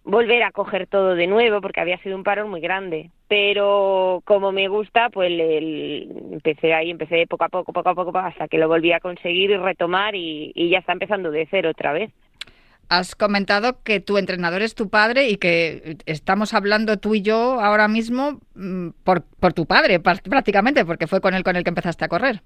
volver 0.07 0.41
a 0.43 0.51
coger 0.51 0.87
todo 0.87 1.15
de 1.15 1.27
nuevo 1.27 1.59
porque 1.61 1.81
había 1.81 1.97
sido 1.99 2.15
un 2.15 2.23
parón 2.23 2.49
muy 2.49 2.61
grande. 2.61 3.11
Pero 3.27 4.21
como 4.25 4.51
me 4.53 4.69
gusta, 4.69 5.09
pues 5.09 5.29
empecé 5.29 6.73
ahí, 6.73 6.89
empecé 6.89 7.27
poco 7.27 7.43
a 7.43 7.49
poco, 7.49 7.73
poco 7.73 7.89
a 7.89 7.95
poco, 7.95 8.17
hasta 8.17 8.47
que 8.47 8.57
lo 8.57 8.69
volví 8.69 8.93
a 8.93 9.01
conseguir 9.01 9.51
y 9.51 9.57
retomar 9.57 10.15
y, 10.15 10.69
ya 10.69 10.79
está 10.79 10.93
empezando 10.93 11.29
de 11.29 11.47
cero 11.51 11.71
otra 11.71 11.91
vez. 11.91 12.11
Has 12.89 13.15
comentado 13.15 13.83
que 13.83 13.99
tu 13.99 14.17
entrenador 14.17 14.61
es 14.61 14.73
tu 14.73 14.89
padre 14.89 15.27
y 15.27 15.35
que 15.35 15.97
estamos 16.05 16.53
hablando 16.53 16.97
tú 16.97 17.15
y 17.15 17.21
yo 17.21 17.59
ahora 17.59 17.89
mismo 17.89 18.39
mm, 18.55 18.91
por, 19.03 19.23
por 19.41 19.51
tu 19.51 19.65
padre 19.65 19.99
prácticamente, 19.99 20.85
porque 20.85 21.07
fue 21.07 21.19
con 21.19 21.33
él 21.33 21.43
con 21.43 21.57
el 21.57 21.65
que 21.65 21.69
empezaste 21.69 22.05
a 22.05 22.07
correr. 22.07 22.41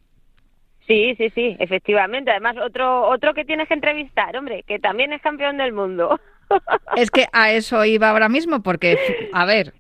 Sí, 0.88 1.14
sí, 1.16 1.30
sí, 1.30 1.56
efectivamente. 1.60 2.32
Además, 2.32 2.58
otro, 2.58 3.08
otro 3.08 3.36
que 3.36 3.46
tienes 3.46 3.68
que 3.68 3.76
entrevistar, 3.76 4.36
hombre, 4.36 4.64
que 4.64 4.80
también 4.80 5.14
es 5.14 5.22
campeón 5.22 5.58
del 5.58 5.74
mundo. 5.74 6.20
Es 6.96 7.12
que 7.12 7.28
a 7.32 7.52
eso 7.52 7.86
iba 7.86 8.10
ahora 8.10 8.30
mismo, 8.30 8.62
porque, 8.62 8.98
a 9.34 9.46
ver, 9.46 9.74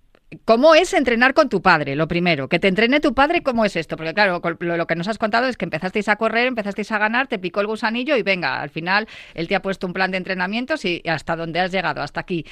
¿Cómo 0.45 0.75
es 0.75 0.93
entrenar 0.93 1.33
con 1.33 1.49
tu 1.49 1.61
padre? 1.61 1.97
Lo 1.97 2.07
primero, 2.07 2.47
que 2.47 2.57
te 2.57 2.69
entrene 2.69 3.01
tu 3.01 3.13
padre, 3.13 3.43
¿cómo 3.43 3.65
es 3.65 3.75
esto? 3.75 3.97
Porque 3.97 4.13
claro, 4.13 4.39
lo, 4.59 4.87
que 4.87 4.95
nos 4.95 5.09
has 5.09 5.17
contado 5.17 5.47
es 5.47 5.57
que 5.57 5.65
empezasteis 5.65 6.07
a 6.07 6.15
correr, 6.15 6.47
empezasteis 6.47 6.89
a 6.93 6.97
ganar, 6.97 7.27
te 7.27 7.37
picó 7.37 7.59
el 7.59 7.67
gusanillo 7.67 8.15
y 8.15 8.23
venga, 8.23 8.61
al 8.61 8.69
final 8.69 9.07
él 9.33 9.49
te 9.49 9.55
ha 9.55 9.61
puesto 9.61 9.87
un 9.87 9.93
plan 9.93 10.09
de 10.09 10.15
entrenamientos 10.15 10.85
y 10.85 11.01
hasta 11.05 11.35
dónde 11.35 11.59
has 11.59 11.73
llegado, 11.73 12.01
hasta 12.01 12.21
aquí. 12.21 12.45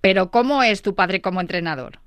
Pero 0.00 0.32
¿cómo 0.32 0.64
es 0.64 0.82
tu 0.82 0.96
padre 0.96 1.20
como 1.20 1.40
entrenador? 1.40 2.00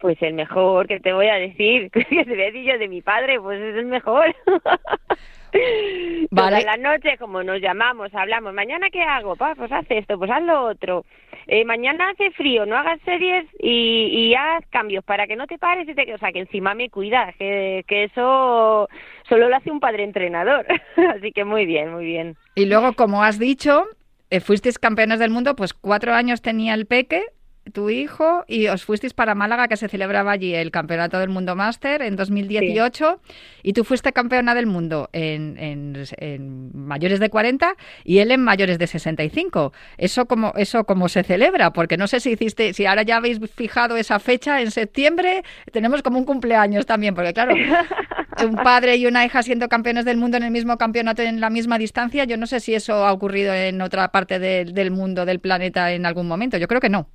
Pues 0.00 0.20
el 0.22 0.34
mejor, 0.34 0.88
que 0.88 0.98
te 0.98 1.12
voy 1.12 1.28
a 1.28 1.34
decir, 1.34 1.88
que 1.92 2.02
se 2.02 2.24
ve 2.24 2.64
yo 2.64 2.78
de 2.78 2.88
mi 2.88 3.00
padre, 3.00 3.40
pues 3.40 3.60
es 3.60 3.76
el 3.76 3.86
mejor. 3.86 4.34
Vale. 6.30 6.64
la 6.64 6.76
noche, 6.76 7.16
como 7.18 7.42
nos 7.42 7.60
llamamos, 7.60 8.14
hablamos, 8.14 8.54
mañana 8.54 8.88
qué 8.90 9.02
hago, 9.02 9.36
pa, 9.36 9.54
pues 9.54 9.70
haz 9.70 9.84
esto, 9.90 10.18
pues 10.18 10.30
haz 10.30 10.42
lo 10.42 10.64
otro. 10.64 11.04
Eh, 11.46 11.64
mañana 11.64 12.10
hace 12.10 12.30
frío, 12.30 12.64
no 12.66 12.76
hagas 12.76 13.00
series 13.04 13.46
y, 13.58 14.06
y, 14.06 14.34
haz 14.34 14.64
cambios 14.70 15.04
para 15.04 15.26
que 15.26 15.36
no 15.36 15.46
te 15.46 15.58
pares 15.58 15.88
y 15.88 15.94
te... 15.94 16.14
O 16.14 16.18
sea, 16.18 16.32
que 16.32 16.38
encima 16.38 16.72
me 16.74 16.88
cuida, 16.88 17.34
que, 17.36 17.84
que 17.88 18.04
eso 18.04 18.88
solo 19.28 19.48
lo 19.48 19.56
hace 19.56 19.70
un 19.70 19.80
padre 19.80 20.04
entrenador. 20.04 20.66
Así 21.16 21.32
que 21.32 21.44
muy 21.44 21.66
bien, 21.66 21.92
muy 21.92 22.04
bien. 22.04 22.36
Y 22.54 22.66
luego, 22.66 22.92
como 22.92 23.24
has 23.24 23.38
dicho, 23.38 23.84
eh, 24.30 24.40
fuisteis 24.40 24.78
campeones 24.78 25.18
del 25.18 25.30
mundo, 25.30 25.56
pues 25.56 25.74
cuatro 25.74 26.14
años 26.14 26.42
tenía 26.42 26.74
el 26.74 26.86
peque 26.86 27.22
tu 27.70 27.90
hijo 27.90 28.44
y 28.48 28.66
os 28.66 28.84
fuisteis 28.84 29.14
para 29.14 29.34
Málaga, 29.34 29.68
que 29.68 29.76
se 29.76 29.88
celebraba 29.88 30.32
allí 30.32 30.54
el 30.54 30.70
Campeonato 30.70 31.18
del 31.18 31.28
Mundo 31.28 31.54
Máster 31.54 32.02
en 32.02 32.16
2018, 32.16 33.20
y 33.62 33.72
tú 33.72 33.84
fuiste 33.84 34.12
campeona 34.12 34.54
del 34.54 34.66
mundo 34.66 35.08
en, 35.12 35.56
en, 35.58 36.70
mayores 36.74 37.20
de 37.20 37.30
40 37.30 37.76
y 38.04 38.18
él 38.18 38.32
en 38.32 38.42
mayores 38.42 38.78
de 38.78 38.86
65. 38.86 39.72
¿Eso 39.96 40.26
cómo, 40.26 40.52
eso 40.56 40.84
cómo 40.84 41.08
se 41.08 41.22
celebra? 41.22 41.72
Porque 41.72 41.96
no 41.96 42.06
sé 42.06 42.20
si 42.20 42.30
hiciste, 42.30 42.74
si 42.74 42.86
ahora 42.86 43.02
ya 43.02 43.16
habéis 43.16 43.38
fijado 43.54 43.96
esa 43.96 44.18
fecha 44.18 44.60
en 44.60 44.70
septiembre, 44.70 45.44
tenemos 45.70 46.02
como 46.02 46.18
un 46.18 46.24
cumpleaños 46.24 46.86
también, 46.86 47.14
porque 47.14 47.32
claro, 47.32 47.54
un 48.44 48.56
padre 48.56 48.96
y 48.96 49.06
una 49.06 49.24
hija 49.24 49.42
siendo 49.42 49.68
campeones 49.68 50.04
del 50.04 50.16
mundo 50.16 50.36
en 50.36 50.42
el 50.42 50.50
mismo 50.50 50.76
campeonato 50.78 51.22
en 51.22 51.40
la 51.40 51.50
misma 51.50 51.78
distancia, 51.78 52.24
yo 52.24 52.36
no 52.36 52.46
sé 52.46 52.60
si 52.60 52.74
eso 52.74 53.06
ha 53.06 53.12
ocurrido 53.12 53.54
en 53.54 53.80
otra 53.80 54.10
parte 54.10 54.38
del 54.38 54.90
mundo, 54.90 55.24
del 55.24 55.38
planeta 55.38 55.92
en 55.92 56.06
algún 56.06 56.26
momento, 56.26 56.58
yo 56.58 56.66
creo 56.66 56.80
que 56.80 56.88
no. 56.88 57.08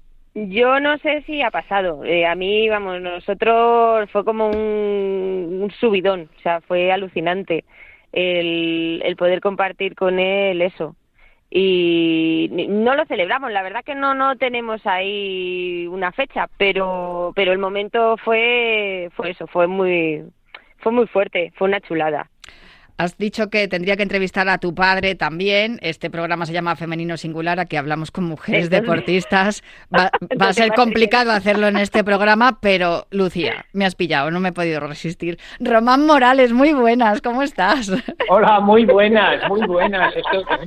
Yo 0.45 0.79
no 0.79 0.99
sé 0.99 1.23
si 1.23 1.41
ha 1.41 1.49
pasado. 1.49 2.03
Eh, 2.05 2.27
a 2.27 2.35
mí, 2.35 2.69
vamos, 2.69 3.01
nosotros 3.01 4.07
fue 4.11 4.23
como 4.23 4.49
un, 4.49 5.71
subidón, 5.79 6.29
o 6.37 6.41
sea, 6.41 6.61
fue 6.61 6.91
alucinante 6.91 7.65
el, 8.11 9.01
el 9.03 9.15
poder 9.15 9.41
compartir 9.41 9.95
con 9.95 10.19
él 10.19 10.61
eso. 10.61 10.95
Y 11.49 12.49
no 12.69 12.95
lo 12.95 13.05
celebramos, 13.05 13.51
la 13.51 13.63
verdad 13.63 13.83
que 13.83 13.95
no 13.95 14.13
no 14.13 14.35
tenemos 14.37 14.85
ahí 14.85 15.87
una 15.87 16.11
fecha, 16.11 16.47
pero 16.57 17.31
pero 17.35 17.51
el 17.53 17.57
momento 17.57 18.17
fue 18.17 19.09
fue 19.15 19.31
eso, 19.31 19.47
fue 19.47 19.67
muy 19.67 20.23
fue 20.79 20.91
muy 20.91 21.07
fuerte, 21.07 21.51
fue 21.55 21.67
una 21.67 21.81
chulada. 21.81 22.29
Has 22.97 23.15
dicho 23.17 23.51
que 23.51 23.67
tendría 23.67 23.95
que 23.95 24.01
entrevistar 24.01 24.49
a 24.49 24.57
tu 24.57 24.73
padre 24.73 25.13
también. 25.13 25.77
Este 25.83 26.09
programa 26.09 26.47
se 26.47 26.53
llama 26.53 26.75
Femenino 26.75 27.15
Singular, 27.15 27.59
aquí 27.59 27.75
hablamos 27.75 28.09
con 28.09 28.23
mujeres 28.23 28.71
deportistas. 28.71 29.63
Va, 29.95 30.09
a 30.39 30.53
ser 30.53 30.73
complicado 30.73 31.31
hacerlo 31.31 31.67
en 31.67 31.77
este 31.77 32.03
programa, 32.03 32.59
pero 32.59 33.05
Lucía, 33.11 33.65
me 33.71 33.85
has 33.85 33.93
pillado, 33.93 34.31
no 34.31 34.39
me 34.39 34.49
he 34.49 34.51
podido 34.51 34.79
resistir. 34.79 35.37
Román 35.59 36.07
Morales, 36.07 36.53
muy 36.53 36.73
buenas, 36.73 37.21
¿cómo 37.21 37.43
estás? 37.43 37.91
Hola, 38.29 38.59
muy 38.61 38.85
buenas, 38.85 39.47
muy 39.47 39.61
buenas. 39.67 40.15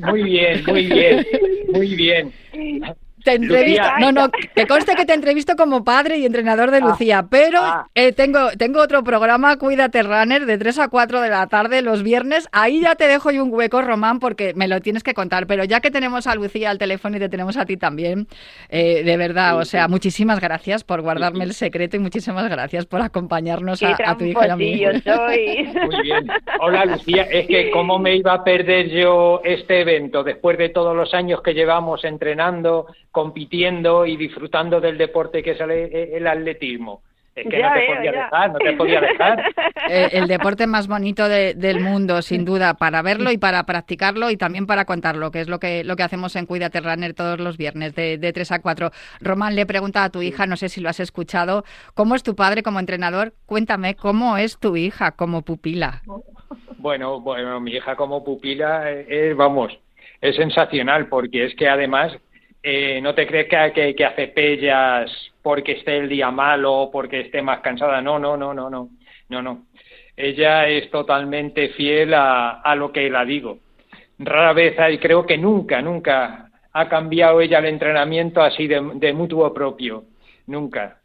muy 0.01 0.23
bien, 0.23 0.65
muy 0.67 0.87
bien, 0.87 1.27
muy 1.73 1.95
bien. 1.97 2.33
Te 3.25 3.35
entrevisto, 3.35 3.87
no, 3.99 4.13
no, 4.13 4.31
que 4.31 4.67
conste 4.67 4.95
que 4.95 5.05
te 5.05 5.15
entrevisto 5.15 5.57
como 5.57 5.85
padre 5.85 6.19
y 6.19 6.27
entrenador 6.27 6.71
de 6.71 6.79
ah, 6.79 6.81
Lucía, 6.81 7.27
pero 7.31 7.61
ah. 7.61 7.89
eh, 7.95 8.13
tengo, 8.13 8.51
tengo 8.59 8.81
otro 8.81 9.05
programa, 9.05 9.57
Cuídate 9.57 10.03
Runner, 10.03 10.47
de 10.47 10.59
3 10.59 10.79
a 10.79 10.89
4 10.89 11.21
de 11.21 11.29
la 11.29 11.47
tarde 11.47 11.83
los 11.83 12.03
viernes. 12.03 12.49
Ahí 12.53 12.81
ya 12.81 12.95
te 12.95 13.07
dejo 13.07 13.31
yo 13.31 13.45
un 13.45 13.53
hueco, 13.53 13.83
Román, 13.83 14.19
porque 14.19 14.53
me 14.55 14.69
lo 14.69 14.81
tienes 14.81 15.03
que 15.03 15.15
contar. 15.15 15.47
Pero 15.47 15.65
ya 15.65 15.81
que 15.81 15.91
tenemos 15.91 16.27
a 16.27 16.35
Lucía 16.35 16.71
al 16.71 16.79
teléfono 16.79 17.17
y 17.17 17.21
te 17.21 17.29
tenemos 17.29 17.57
a 17.57 17.67
ti 17.67 17.77
también, 17.77 18.27
eh, 18.69 19.03
de 19.05 19.17
verdad, 19.17 19.59
o 19.59 19.65
sea, 19.65 19.89
muchísimas 19.89 20.41
gracias 20.41 20.85
por 20.85 21.03
guardarme 21.03 21.45
el 21.45 21.55
secreto 21.55 21.97
y 21.97 22.01
muchísimas 22.01 22.49
gracias 22.49 22.87
por 22.87 23.03
acompañarnos 23.03 23.83
a, 23.83 24.17
tu 24.17 24.25
hija 24.25 24.47
y 24.47 24.51
a 24.51 24.57
mí. 24.57 24.83
Muy 25.87 26.03
bien. 26.03 26.27
Hola, 26.61 26.85
Lucía. 26.85 27.23
Es 27.25 27.47
que, 27.47 27.71
¿cómo 27.71 27.99
me 27.99 28.17
iba 28.17 28.35
a 28.35 28.45
perder 28.45 28.89
yo 28.89 29.41
este 29.45 29.81
evento 29.81 30.23
después 30.23 30.59
de 30.59 30.69
todos 30.69 30.97
los 30.97 31.15
años 31.15 31.43
que 31.43 31.55
llevamos 31.55 32.05
entrenando? 32.05 32.87
Compitiendo 33.11 34.07
y 34.07 34.17
disfrutando 34.17 34.81
del 34.81 34.99
deporte 34.99 35.43
que 35.43 35.53
es 35.53 35.61
el, 35.61 36.27
atletismo. 36.27 37.03
Es 37.35 37.47
que 37.49 37.63
no 37.63 37.73
te 37.73 37.87
podía 37.87 38.13
dejar, 38.13 38.53
no 38.53 38.59
te 38.59 38.73
podía 38.75 39.01
dejar. 39.01 39.45
Eh, 39.89 40.11
el 40.13 40.29
deporte 40.29 40.67
más 40.67 40.87
bonito 40.87 41.29
del 41.29 41.81
mundo, 41.81 42.23
sin 42.23 42.45
duda, 42.45 42.75
para 42.75 43.03
verlo 43.03 43.33
y 43.33 43.39
para 43.39 43.65
practicarlo 43.65 44.31
y 44.31 44.37
también 44.37 44.67
para 44.67 44.85
contarlo, 44.85 45.33
que 45.33 45.41
es 45.41 45.49
lo 45.49 45.59
que, 45.59 45.83
lo 45.83 45.97
que 45.97 46.03
hacemos 46.05 46.37
en 46.37 46.47
Cuídate 46.47 46.81
Runner 46.81 47.13
todos 47.15 47.41
los 47.41 47.57
viernes 47.57 47.95
de, 47.97 48.19
de 48.19 48.33
3 48.33 48.53
a 48.53 48.59
4. 48.61 48.91
Román 49.21 49.57
le 49.57 49.67
pregunta 49.67 50.05
a 50.05 50.11
tu 50.11 50.23
hija, 50.23 50.47
no 50.47 50.57
sé 50.57 50.69
si 50.69 50.81
lo 50.81 50.91
has 50.91 51.01
escuchado, 51.01 51.65
¿cómo 51.95 52.15
es 52.15 52.23
tu 52.23 52.37
padre 52.37 52.63
como 52.63 52.79
entrenador? 52.79 53.33
Cuéntame, 53.47 53.97
¿cómo 53.97 54.37
es 54.37 54.59
tu 54.59 54.77
hija 54.77 55.13
como 55.13 55.43
pupila? 55.43 56.03
Bueno, 56.79 57.21
bueno, 57.21 57.61
mi 57.61 57.73
hija 57.73 57.97
como 57.97 58.23
pupila 58.23 58.91
es, 58.91 59.37
vamos, 59.37 59.77
es 60.21 60.37
sensacional 60.37 61.09
porque 61.09 61.47
es 61.47 61.55
que 61.57 61.69
además 61.69 62.13
eh, 62.63 63.01
no 63.01 63.15
te 63.15 63.27
crees 63.27 63.49
que, 63.49 63.95
que, 63.95 64.05
hace 64.05 64.29
pellas 64.29 65.11
porque 65.43 65.73
esté 65.73 65.99
el 65.99 66.09
día 66.09 66.31
malo 66.31 66.75
o 66.75 66.91
porque 66.91 67.21
esté 67.21 67.43
más 67.43 67.61
cansada. 67.61 68.01
No, 68.03 68.19
no, 68.19 68.37
no, 68.37 68.53
no, 68.53 68.69
no, 68.69 68.91
no, 69.29 69.43
no. 69.43 69.67
Ella 70.17 70.69
es 70.69 70.91
totalmente 70.91 71.71
fiel 71.71 72.13
a, 72.13 72.61
a 72.61 72.75
lo 72.75 72.93
que 72.93 73.09
la 73.09 73.25
digo. 73.25 73.59
Rara 74.19 74.53
vez 74.53 74.79
hay, 74.79 74.99
creo 74.99 75.25
que 75.25 75.39
nunca, 75.39 75.81
nunca 75.81 76.51
ha 76.73 76.89
cambiado 76.89 77.41
ella 77.41 77.59
el 77.59 77.67
entrenamiento 77.67 78.43
así 78.43 78.67
de, 78.67 79.13
mutuo 79.13 79.53
propio. 79.53 80.05
Nunca. 80.47 80.99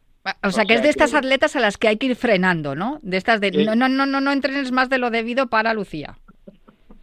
O 0.43 0.49
sea, 0.49 0.65
que 0.65 0.73
es 0.73 0.81
de 0.81 0.89
estas 0.89 1.13
atletas 1.13 1.55
a 1.55 1.59
las 1.59 1.77
que 1.77 1.87
hay 1.87 1.97
que 1.97 2.07
ir 2.07 2.15
frenando, 2.15 2.75
¿no? 2.75 2.99
De 3.03 3.17
estas 3.17 3.39
de 3.39 3.51
no, 3.51 3.75
no, 3.75 3.87
no, 3.87 4.05
no, 4.05 4.19
no 4.19 4.31
entrenes 4.31 4.71
más 4.71 4.89
de 4.89 4.97
lo 4.97 5.11
debido 5.11 5.47
para 5.47 5.73
Lucía. 5.73 6.17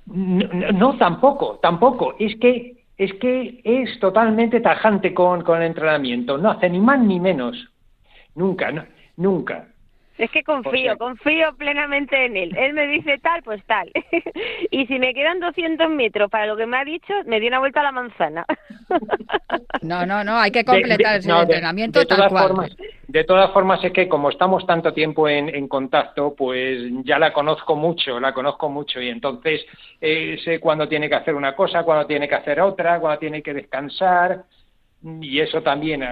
no, 0.06 0.98
tampoco, 0.98 1.60
tampoco. 1.62 2.16
Es 2.18 2.36
que 2.40 2.81
es 3.04 3.14
que 3.14 3.60
es 3.64 3.98
totalmente 3.98 4.60
tajante 4.60 5.12
con, 5.12 5.44
el 5.56 5.62
entrenamiento, 5.62 6.38
no 6.38 6.52
hace 6.52 6.70
ni 6.70 6.80
más 6.80 7.00
ni 7.00 7.18
menos, 7.18 7.68
nunca, 8.36 8.86
nunca. 9.16 9.71
Es 10.18 10.30
que 10.30 10.42
confío, 10.42 10.96
confío 10.98 11.54
plenamente 11.56 12.26
en 12.26 12.36
él. 12.36 12.56
Él 12.56 12.74
me 12.74 12.86
dice 12.86 13.18
tal, 13.18 13.42
pues 13.42 13.64
tal. 13.64 13.90
y 14.70 14.86
si 14.86 14.98
me 14.98 15.14
quedan 15.14 15.40
200 15.40 15.88
metros 15.90 16.30
para 16.30 16.46
lo 16.46 16.56
que 16.56 16.66
me 16.66 16.76
ha 16.76 16.84
dicho, 16.84 17.14
me 17.26 17.40
dio 17.40 17.48
una 17.48 17.58
vuelta 17.60 17.80
a 17.80 17.84
la 17.84 17.92
manzana. 17.92 18.44
no, 19.82 20.04
no, 20.06 20.22
no, 20.22 20.36
hay 20.36 20.50
que 20.50 20.64
completar 20.64 21.16
ese 21.16 21.30
entrenamiento 21.30 22.00
de, 22.00 22.06
tal 22.06 22.28
cual. 22.28 22.48
Formas, 22.48 22.76
de 23.08 23.24
todas 23.24 23.50
formas, 23.52 23.82
es 23.84 23.92
que 23.92 24.08
como 24.08 24.28
estamos 24.28 24.66
tanto 24.66 24.92
tiempo 24.92 25.28
en, 25.28 25.48
en, 25.54 25.66
contacto, 25.66 26.34
pues 26.36 26.82
ya 27.04 27.18
la 27.18 27.32
conozco 27.32 27.74
mucho, 27.74 28.20
la 28.20 28.32
conozco 28.32 28.68
mucho 28.68 29.00
y 29.00 29.08
entonces 29.08 29.64
eh, 30.00 30.38
sé 30.44 30.60
cuándo 30.60 30.88
tiene 30.88 31.08
que 31.08 31.16
hacer 31.16 31.34
una 31.34 31.54
cosa, 31.54 31.84
cuándo 31.84 32.06
tiene 32.06 32.28
que 32.28 32.34
hacer 32.34 32.60
otra, 32.60 33.00
cuándo 33.00 33.18
tiene 33.18 33.42
que 33.42 33.54
descansar 33.54 34.44
y 35.20 35.40
eso 35.40 35.62
también, 35.62 36.02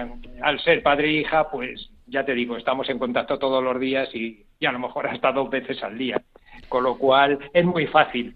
al 0.41 0.59
ser 0.59 0.83
padre 0.83 1.07
e 1.07 1.13
hija, 1.13 1.49
pues 1.49 1.89
ya 2.11 2.25
te 2.25 2.33
digo, 2.33 2.57
estamos 2.57 2.89
en 2.89 2.99
contacto 2.99 3.39
todos 3.39 3.63
los 3.63 3.79
días 3.79 4.13
y, 4.13 4.45
y 4.59 4.65
a 4.65 4.71
lo 4.71 4.79
mejor 4.79 5.07
hasta 5.07 5.31
dos 5.31 5.49
veces 5.49 5.81
al 5.81 5.97
día. 5.97 6.21
Con 6.69 6.83
lo 6.83 6.97
cual 6.97 7.39
es 7.53 7.65
muy 7.65 7.87
fácil 7.87 8.35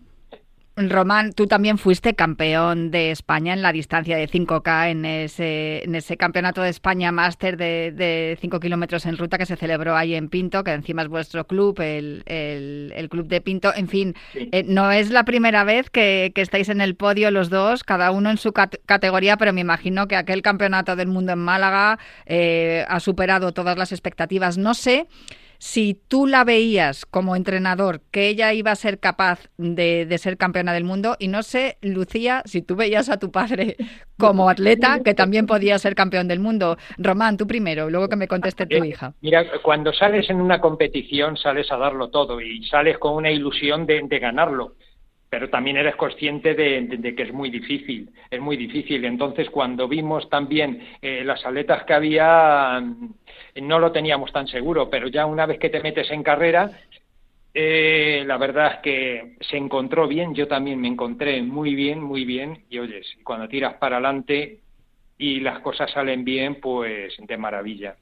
Román, 0.78 1.32
tú 1.32 1.48
también 1.48 1.78
fuiste 1.78 2.16
campeón 2.16 2.92
de 2.92 3.12
España 3.12 3.54
en 3.54 3.62
la 3.62 3.72
distancia 3.72 4.18
de 4.18 4.28
5K 4.28 4.92
en 4.92 5.06
ese, 5.06 5.84
en 5.86 5.96
ese 5.96 6.18
campeonato 6.18 6.62
de 6.62 6.70
España 6.70 7.14
máster 7.14 7.56
de, 7.56 7.94
de 7.94 8.38
5 8.42 8.60
kilómetros 8.60 9.06
en 9.06 9.18
ruta 9.18 9.38
que 9.38 9.46
se 9.46 9.56
celebró 9.56 9.96
ahí 9.96 10.16
en 10.16 10.28
Pinto, 10.28 10.66
que 10.66 10.72
encima 10.72 11.04
es 11.04 11.08
vuestro 11.08 11.48
club, 11.48 11.80
el, 11.80 12.24
el, 12.26 13.10
club 13.10 13.28
de 13.28 13.40
Pinto. 13.40 13.74
En 13.74 13.88
fin, 13.88 14.16
eh, 14.34 14.64
no 14.68 14.92
es 14.92 15.12
la 15.12 15.24
primera 15.24 15.64
vez 15.64 15.90
que, 15.90 16.34
estáis 16.36 16.68
en 16.68 16.82
el 16.82 16.96
podio 16.96 17.32
los 17.32 17.50
dos, 17.50 17.86
cada 17.86 18.12
uno 18.12 18.30
en 18.30 18.38
su 18.38 18.52
categoría, 18.52 19.38
pero 19.38 19.54
me 19.54 19.62
imagino 19.62 20.10
que 20.10 20.18
aquel 20.18 20.42
campeonato 20.42 20.98
del 20.98 21.08
mundo 21.08 21.32
en 21.32 21.40
Málaga 21.40 22.00
eh, 22.26 22.86
ha 22.90 23.00
superado 23.00 23.54
todas 23.54 23.78
las 23.78 23.94
expectativas. 23.94 24.58
No 24.58 24.74
sé 24.74 25.08
si 25.58 26.00
tú 26.08 26.28
la 26.28 26.44
veías 26.44 27.06
como 27.06 27.36
entrenador, 27.36 28.02
que 28.12 28.28
ella 28.28 28.54
iba 28.54 28.72
a 28.72 28.76
ser 28.76 29.00
capaz 29.00 29.50
de, 29.58 30.14
ser 30.18 30.38
campeona 30.38 30.74
del 30.74 30.84
mundo, 30.84 31.16
y 31.20 31.28
no 31.28 31.44
sé, 31.44 31.78
Lucía, 31.82 32.42
si 32.46 32.62
tú 32.62 32.76
veías 32.76 33.10
a 33.10 33.18
tu 33.18 33.32
padre 33.32 33.76
como 34.18 34.50
atleta, 34.50 35.00
que 35.04 35.14
también 35.14 35.46
podía 35.46 35.78
ser 35.80 35.96
campeón 35.96 36.28
del 36.28 36.40
mundo. 36.40 36.78
Román, 36.98 37.38
tú 37.38 37.48
primero, 37.48 37.90
luego 37.90 38.10
que 38.10 38.16
me 38.16 38.28
conteste 38.28 38.66
tu 38.66 38.84
hija. 38.84 39.14
Mira, 39.22 39.44
cuando 39.62 39.94
sales 39.94 40.30
en 40.30 40.42
una 40.42 40.60
competición, 40.62 41.38
sales 41.38 41.72
a 41.72 41.78
darlo 41.78 42.10
todo 42.10 42.42
y 42.42 42.64
sales 42.66 42.98
con 42.98 43.14
una 43.16 43.32
ilusión 43.32 43.86
de, 43.86 44.06
ganarlo 44.20 44.76
pero 45.30 45.50
también 45.50 45.78
eres 45.78 45.96
consciente 45.96 46.54
de, 46.54 47.16
que 47.16 47.24
es 47.24 47.34
muy 47.34 47.50
difícil, 47.50 48.10
es 48.30 48.40
muy 48.40 48.58
difícil. 48.58 49.04
Entonces, 49.06 49.50
cuando 49.50 49.88
vimos 49.88 50.30
también 50.30 50.82
eh, 51.02 51.24
las 51.24 51.46
atletas 51.46 51.84
que 51.84 51.94
había, 51.94 52.82
no 53.62 53.80
lo 53.80 53.92
teníamos 53.92 54.32
tan 54.32 54.48
seguro, 54.48 54.90
pero 54.90 55.08
ya 55.08 55.26
una 55.26 55.46
vez 55.46 55.60
que 55.60 55.70
te 55.70 55.82
metes 55.82 56.10
en 56.12 56.24
carrera, 56.24 56.72
eh, 57.54 58.24
la 58.26 58.38
verdad 58.38 58.74
es 58.74 58.80
que 58.80 59.36
se 59.40 59.56
encontró 59.56 60.08
bien, 60.08 60.36
yo 60.36 60.48
también 60.48 60.80
me 60.80 60.90
encontré 60.90 61.42
muy 61.42 61.74
bien, 61.74 62.02
muy 62.02 62.26
bien, 62.26 62.66
y 62.70 62.80
oyes, 62.80 63.08
cuando 63.24 63.48
tiras 63.48 63.76
para 63.76 63.96
adelante 63.96 64.60
y 65.18 65.40
las 65.40 65.60
cosas 65.60 65.90
salen 65.92 66.26
bien, 66.26 66.60
pues 66.60 67.14
de 67.18 67.38
maravilla. 67.38 67.96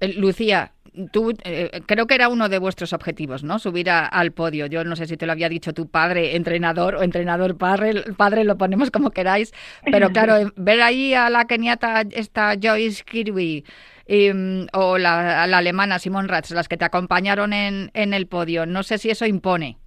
Eh, 0.00 0.14
Lucía, 0.14 0.72
tú, 1.12 1.32
eh, 1.44 1.82
creo 1.86 2.06
que 2.06 2.14
era 2.14 2.28
uno 2.28 2.48
de 2.48 2.58
vuestros 2.58 2.92
objetivos, 2.92 3.44
¿no? 3.44 3.58
Subir 3.58 3.90
al 3.90 4.32
podio. 4.32 4.66
Yo 4.66 4.84
no 4.84 4.96
sé 4.96 5.06
si 5.06 5.16
te 5.16 5.26
lo 5.26 5.32
había 5.32 5.48
dicho 5.48 5.72
tu 5.72 5.88
padre, 5.88 6.36
entrenador 6.36 6.96
o 6.96 7.02
entrenador 7.02 7.56
padre, 7.56 8.02
padre 8.16 8.44
lo 8.44 8.56
ponemos 8.56 8.90
como 8.90 9.10
queráis, 9.10 9.52
pero 9.84 10.10
claro, 10.12 10.52
ver 10.56 10.82
ahí 10.82 11.14
a 11.14 11.30
la 11.30 11.46
keniata, 11.46 12.02
esta 12.10 12.54
Joyce 12.60 13.04
Kirby, 13.04 13.64
mm, 14.08 14.66
o 14.72 14.98
la, 14.98 15.44
alemana 15.44 15.98
Simon 15.98 16.28
Ratz, 16.28 16.50
las 16.50 16.68
que 16.68 16.76
te 16.76 16.84
acompañaron 16.84 17.52
en, 17.52 17.90
en 17.94 18.14
el 18.14 18.26
podio, 18.26 18.66
no 18.66 18.82
sé 18.82 18.98
si 18.98 19.10
eso 19.10 19.26
impone. 19.26 19.78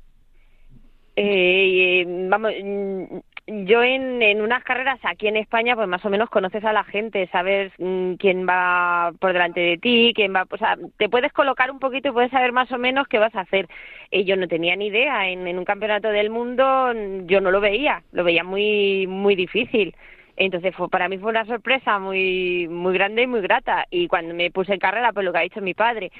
Eh, 1.15 2.05
vamos, 2.29 2.51
mm, 2.63 3.17
yo 3.47 3.83
en, 3.83 4.21
en 4.21 4.41
unas 4.41 4.63
carreras 4.63 4.99
aquí 5.03 5.27
en 5.27 5.35
España, 5.35 5.75
pues 5.75 5.87
más 5.87 6.03
o 6.05 6.09
menos 6.09 6.29
conoces 6.29 6.63
a 6.63 6.71
la 6.71 6.83
gente, 6.85 7.27
sabes 7.31 7.73
mm, 7.77 8.13
quién 8.13 8.47
va 8.47 9.11
por 9.19 9.33
delante 9.33 9.59
de 9.59 9.77
ti, 9.77 10.13
quién 10.15 10.33
va, 10.33 10.45
o 10.49 10.57
sea, 10.57 10.77
te 10.97 11.09
puedes 11.09 11.33
colocar 11.33 11.69
un 11.69 11.79
poquito 11.79 12.07
y 12.09 12.11
puedes 12.11 12.31
saber 12.31 12.53
más 12.53 12.71
o 12.71 12.77
menos 12.77 13.07
qué 13.07 13.19
vas 13.19 13.35
a 13.35 13.41
hacer. 13.41 13.67
Y 14.11 14.23
yo 14.23 14.37
no 14.37 14.47
tenía 14.47 14.75
ni 14.75 14.87
idea, 14.87 15.27
en, 15.29 15.45
en 15.47 15.57
un 15.59 15.65
campeonato 15.65 16.07
del 16.09 16.29
mundo 16.29 16.93
mm, 16.95 17.25
yo 17.27 17.41
no 17.41 17.51
lo 17.51 17.59
veía, 17.59 18.03
lo 18.13 18.23
veía 18.23 18.43
muy, 18.43 19.07
muy 19.07 19.35
difícil. 19.35 19.95
Entonces 20.37 20.75
fue, 20.75 20.89
para 20.89 21.09
mí 21.09 21.17
fue 21.17 21.29
una 21.29 21.45
sorpresa 21.45 21.99
muy, 21.99 22.67
muy 22.69 22.93
grande 22.93 23.23
y 23.23 23.27
muy 23.27 23.41
grata. 23.41 23.85
Y 23.91 24.07
cuando 24.07 24.33
me 24.33 24.51
puse 24.51 24.73
en 24.73 24.79
carrera, 24.79 25.11
pues 25.13 25.25
lo 25.25 25.31
que 25.31 25.39
ha 25.39 25.41
dicho 25.41 25.61
mi 25.61 25.73
padre, 25.73 26.11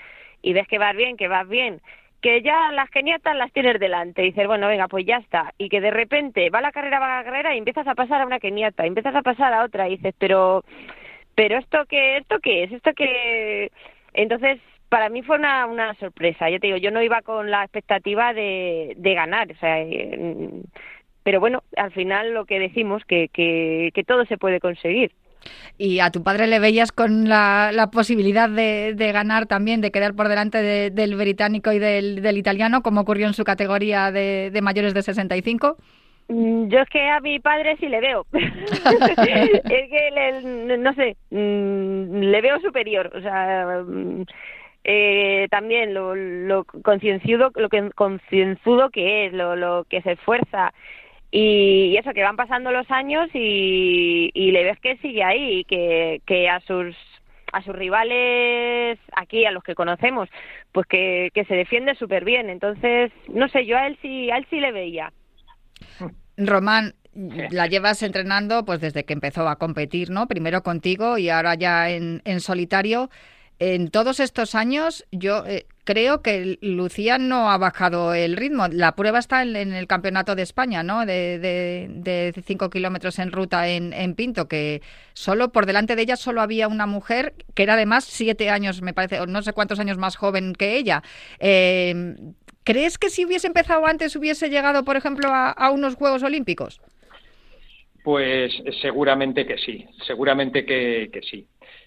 y 0.42 0.54
ves 0.54 0.68
que 0.68 0.78
vas 0.78 0.96
bien, 0.96 1.18
que 1.18 1.28
vas 1.28 1.48
bien, 1.48 1.82
que 2.24 2.42
ya 2.42 2.72
las 2.72 2.90
geniatas 2.90 3.36
las 3.36 3.52
tienes 3.52 3.80
delante 3.80 4.24
y 4.24 4.28
dices, 4.28 4.48
bueno, 4.48 4.68
venga, 4.70 4.88
pues 4.88 5.06
ya 5.06 5.18
está. 5.18 5.54
Y 5.58 5.68
que 5.68 5.82
de 5.82 5.92
repente 5.92 6.50
va 6.50 6.62
la 6.62 6.72
carrera, 6.72 7.00
va 7.00 7.18
la 7.18 7.24
carrera 7.26 7.54
y 7.54 7.58
empiezas 7.58 7.86
a 7.86 7.96
pasar 7.96 8.22
a 8.22 8.26
una 8.26 8.40
keniata, 8.40 8.86
empiezas 8.86 9.14
a 9.14 9.22
pasar 9.22 9.54
a 9.54 9.66
otra 9.66 9.90
y 9.90 9.98
dices, 9.98 10.16
pero, 10.18 10.64
pero 11.36 11.58
esto 11.58 11.80
qué, 11.90 12.18
esto 12.18 12.40
qué 12.42 12.64
es, 12.64 12.72
esto 12.72 12.94
que... 12.94 13.72
Entonces, 14.14 14.62
para 14.88 15.10
mí 15.10 15.22
fue 15.22 15.38
una, 15.38 15.66
una 15.66 15.96
sorpresa. 15.96 16.50
Yo 16.50 16.62
te 16.62 16.68
digo, 16.68 16.78
yo 16.78 16.92
no 16.92 17.02
iba 17.02 17.22
con 17.24 17.52
la 17.52 17.64
expectativa 17.64 18.34
de, 18.34 18.94
de 18.96 19.14
ganar, 19.16 19.52
o 19.52 19.56
sea, 19.56 19.82
eh, 19.82 20.50
pero 21.24 21.42
bueno, 21.42 21.64
al 21.76 21.92
final 21.92 22.34
lo 22.34 22.46
que 22.46 22.58
decimos, 22.58 23.04
que, 23.06 23.28
que 23.34 24.04
todo 24.06 24.26
se 24.26 24.38
puede 24.38 24.62
conseguir. 24.62 25.12
Y 25.78 26.00
a 26.00 26.12
tu 26.12 26.24
padre 26.24 26.48
le 26.48 26.60
veías 26.60 26.92
con 26.92 27.28
la, 27.28 27.90
posibilidad 27.92 28.50
de, 28.50 29.12
ganar 29.14 29.46
también, 29.46 29.82
de 29.82 29.92
quedar 29.92 30.14
por 30.14 30.28
delante 30.28 30.62
de, 30.62 30.92
del 30.92 31.16
británico 31.16 31.72
y 31.72 31.80
del, 31.80 32.38
italiano, 32.38 32.82
como 32.82 33.02
ocurrió 33.02 33.28
en 33.28 33.34
su 33.34 33.44
categoría 33.44 34.12
de, 34.12 34.52
de 34.52 34.62
mayores 34.62 34.94
de 34.94 35.02
65. 35.02 35.78
Mm, 36.28 36.68
yo 36.70 36.80
es 36.80 36.90
que 36.90 37.10
a 37.10 37.20
mi 37.20 37.40
padre 37.40 37.76
sí 37.80 37.88
le 37.88 38.00
veo. 38.00 38.26
es 38.34 39.90
que, 39.90 40.10
le, 40.14 40.78
no 40.78 40.94
sé, 40.94 41.18
mm, 41.32 42.20
le 42.20 42.42
veo 42.42 42.60
superior. 42.60 43.12
O 43.16 43.22
sea, 43.22 43.84
mm, 43.86 44.24
eh, 44.86 45.48
también 45.50 45.94
lo, 45.94 46.16
lo 46.16 46.66
concienzudo, 46.66 47.52
lo 47.56 47.70
que 47.70 47.90
concienzudo 47.96 48.90
que 48.90 49.28
es, 49.28 49.34
lo, 49.34 49.56
lo 49.56 49.86
que 49.90 50.02
se 50.02 50.14
esfuerza. 50.14 50.74
Y, 51.36 51.98
eso, 51.98 52.14
que 52.14 52.22
van 52.22 52.36
pasando 52.36 52.72
los 52.72 52.90
años 52.92 53.28
y, 53.34 54.30
le 54.36 54.64
ves 54.64 54.80
que 54.80 54.98
sigue 54.98 55.24
ahí 55.24 55.60
y 55.60 55.64
que, 55.64 56.22
que 56.28 56.48
a 56.48 56.60
sus 56.60 56.96
a 57.52 57.62
sus 57.62 57.76
rivales 57.76 59.00
aquí, 59.16 59.46
a 59.46 59.52
los 59.52 59.64
que 59.64 59.76
conocemos, 59.76 60.28
pues 60.72 60.88
que, 60.88 61.30
que 61.36 61.46
se 61.46 61.54
defiende 61.54 61.94
súper 61.94 62.26
bien. 62.26 62.50
Entonces, 62.50 63.12
no 63.28 63.48
sé, 63.48 63.66
yo 63.66 63.78
a 63.78 63.86
él 63.86 63.98
sí, 64.02 64.32
a 64.32 64.38
él 64.38 64.48
sí 64.50 64.60
le 64.60 64.72
veía. 64.72 65.14
Román, 66.38 66.94
la 67.14 67.68
llevas 67.68 68.02
entrenando 68.02 68.66
pues 68.66 68.82
desde 68.82 69.04
que 69.04 69.14
empezó 69.14 69.48
a 69.48 69.58
competir, 69.58 70.10
¿no? 70.10 70.28
Primero 70.28 70.64
contigo 70.64 71.20
y 71.20 71.30
ahora 71.30 71.56
ya 71.56 71.90
en, 71.90 72.22
en 72.26 72.40
solitario. 72.40 73.10
En 73.60 73.90
todos 73.90 74.20
estos 74.20 74.56
años, 74.56 75.06
yo 75.12 75.46
eh, 75.46 75.66
creo 75.84 76.22
que 76.22 76.58
Lucía 76.62 77.18
no 77.18 77.50
ha 77.50 77.58
bajado 77.58 78.14
el 78.14 78.36
ritmo. 78.36 78.68
La 78.68 78.96
prueba 78.96 79.20
está 79.20 79.42
en, 79.44 79.56
el 79.56 79.88
Campeonato 79.88 80.36
de 80.36 80.42
España, 80.42 80.84
¿no? 80.84 81.06
De, 81.06 81.40
de, 81.40 82.34
cinco 82.46 82.70
kilómetros 82.70 83.20
en 83.20 83.32
ruta 83.32 83.68
en, 83.68 84.16
Pinto, 84.16 84.48
que 84.48 84.82
solo 85.14 85.52
por 85.52 85.66
delante 85.66 85.96
de 85.96 86.02
ella 86.02 86.16
solo 86.16 86.42
había 86.42 86.68
una 86.68 86.88
mujer 86.88 87.34
que 87.54 87.64
era 87.64 87.76
además 87.76 88.04
siete 88.04 88.50
años, 88.50 88.82
me 88.82 88.94
parece, 88.94 89.20
o 89.20 89.28
no 89.28 89.42
sé 89.42 89.54
cuántos 89.54 89.80
años 89.80 89.98
más 89.98 90.16
joven 90.16 90.54
que 90.54 90.76
ella. 90.76 91.04
Eh, 91.40 92.16
¿Crees 92.64 92.98
que 92.98 93.10
si 93.10 93.26
hubiese 93.26 93.48
empezado 93.48 93.86
antes 93.86 94.16
hubiese 94.16 94.50
llegado, 94.50 94.86
por 94.86 94.96
ejemplo, 94.96 95.30
a, 95.32 95.72
unos 95.72 95.96
Juegos 95.96 96.24
Olímpicos? 96.24 96.80
Pues 98.04 98.54
seguramente 98.82 99.46
que 99.46 99.58
sí, 99.58 99.86
seguramente 100.06 100.66
que, 100.66 101.10
sí. 101.30 101.46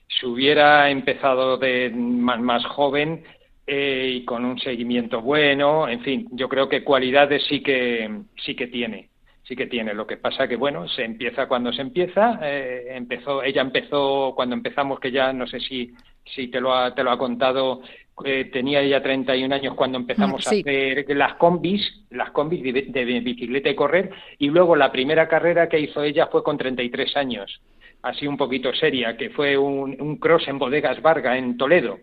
Si 0.09 0.27
hubiera 0.27 0.90
empezado 0.90 1.57
de 1.59 1.90
más 1.90 2.64
joven, 2.66 3.25
eh, 3.66 4.18
y 4.20 4.25
con 4.25 4.44
un 4.44 4.59
seguimiento 4.61 5.20
bueno, 5.20 5.88
en 5.88 6.01
fin, 6.01 6.29
yo 6.31 6.49
creo 6.49 6.68
que 6.68 6.85
cualidades 6.85 7.44
sí 7.49 7.62
que 7.62 8.09
sí 8.37 8.55
que 8.55 8.68
tiene, 8.68 9.11
sí 9.42 9.57
que 9.57 9.66
tiene. 9.66 9.92
Lo 9.92 10.07
que 10.07 10.18
pasa 10.18 10.46
que 10.46 10.55
bueno, 10.55 10.87
se 10.88 11.05
empieza 11.05 11.49
cuando 11.49 11.72
se 11.72 11.83
empieza. 11.83 12.38
Eh, 12.42 12.87
empezó, 12.90 13.42
ella 13.42 13.62
empezó 13.62 14.35
cuando 14.37 14.55
empezamos, 14.55 15.01
que 15.01 15.11
ya 15.11 15.33
no 15.33 15.49
sé 15.49 15.59
si 15.59 15.92
si 16.35 16.49
te 16.49 16.61
lo 16.61 16.75
ha, 16.75 16.94
te 16.94 17.03
lo 17.03 17.11
ha 17.11 17.18
contado. 17.18 17.83
Eh, 18.25 18.46
tenía 18.46 18.81
ella 18.81 19.03
31 19.03 19.55
años 19.55 19.75
cuando 19.75 19.99
empezamos 19.99 20.46
a 20.46 20.51
hacer 20.51 21.05
las 21.14 21.35
combis, 21.35 22.05
las 22.11 22.31
combis 22.31 22.62
de, 22.62 23.20
bicicleta 23.20 23.68
y 23.68 23.75
correr, 23.75 24.11
y 24.38 24.49
luego 24.49 24.75
la 24.75 24.90
primera 24.90 25.29
carrera 25.29 25.68
que 25.68 25.79
hizo 25.79 26.03
ella 26.03 26.27
fue 26.29 26.42
con 26.42 26.57
33 26.57 27.14
años, 27.16 27.61
así 28.02 28.26
un 28.26 28.37
poquito 28.37 28.72
seria, 28.74 29.16
que 29.16 29.30
fue 29.30 29.56
un, 29.56 29.96
un 30.00 30.16
cross 30.16 30.48
en 30.48 30.59
Bodegas 30.59 31.00
Varga, 31.02 31.37
en 31.37 31.56
Toledo 31.56 31.98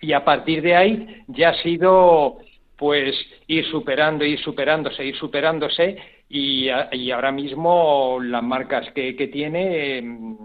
y 0.00 0.12
a 0.12 0.24
partir 0.24 0.62
de 0.62 0.74
ahí 0.74 1.22
ya 1.28 1.50
ha 1.50 1.62
sido 1.62 2.38
pues 2.76 3.14
ir 3.46 3.66
superando, 3.66 4.24
ir 4.24 4.40
superándose, 4.40 5.04
ir 5.04 5.16
superándose 5.16 5.98
y, 6.28 6.68
ahora 7.10 7.32
mismo 7.32 8.18
las 8.22 8.42
marcas 8.42 8.90
que, 8.92 9.14
que 9.16 9.28
tiene 9.28 9.98
em, 9.98 10.36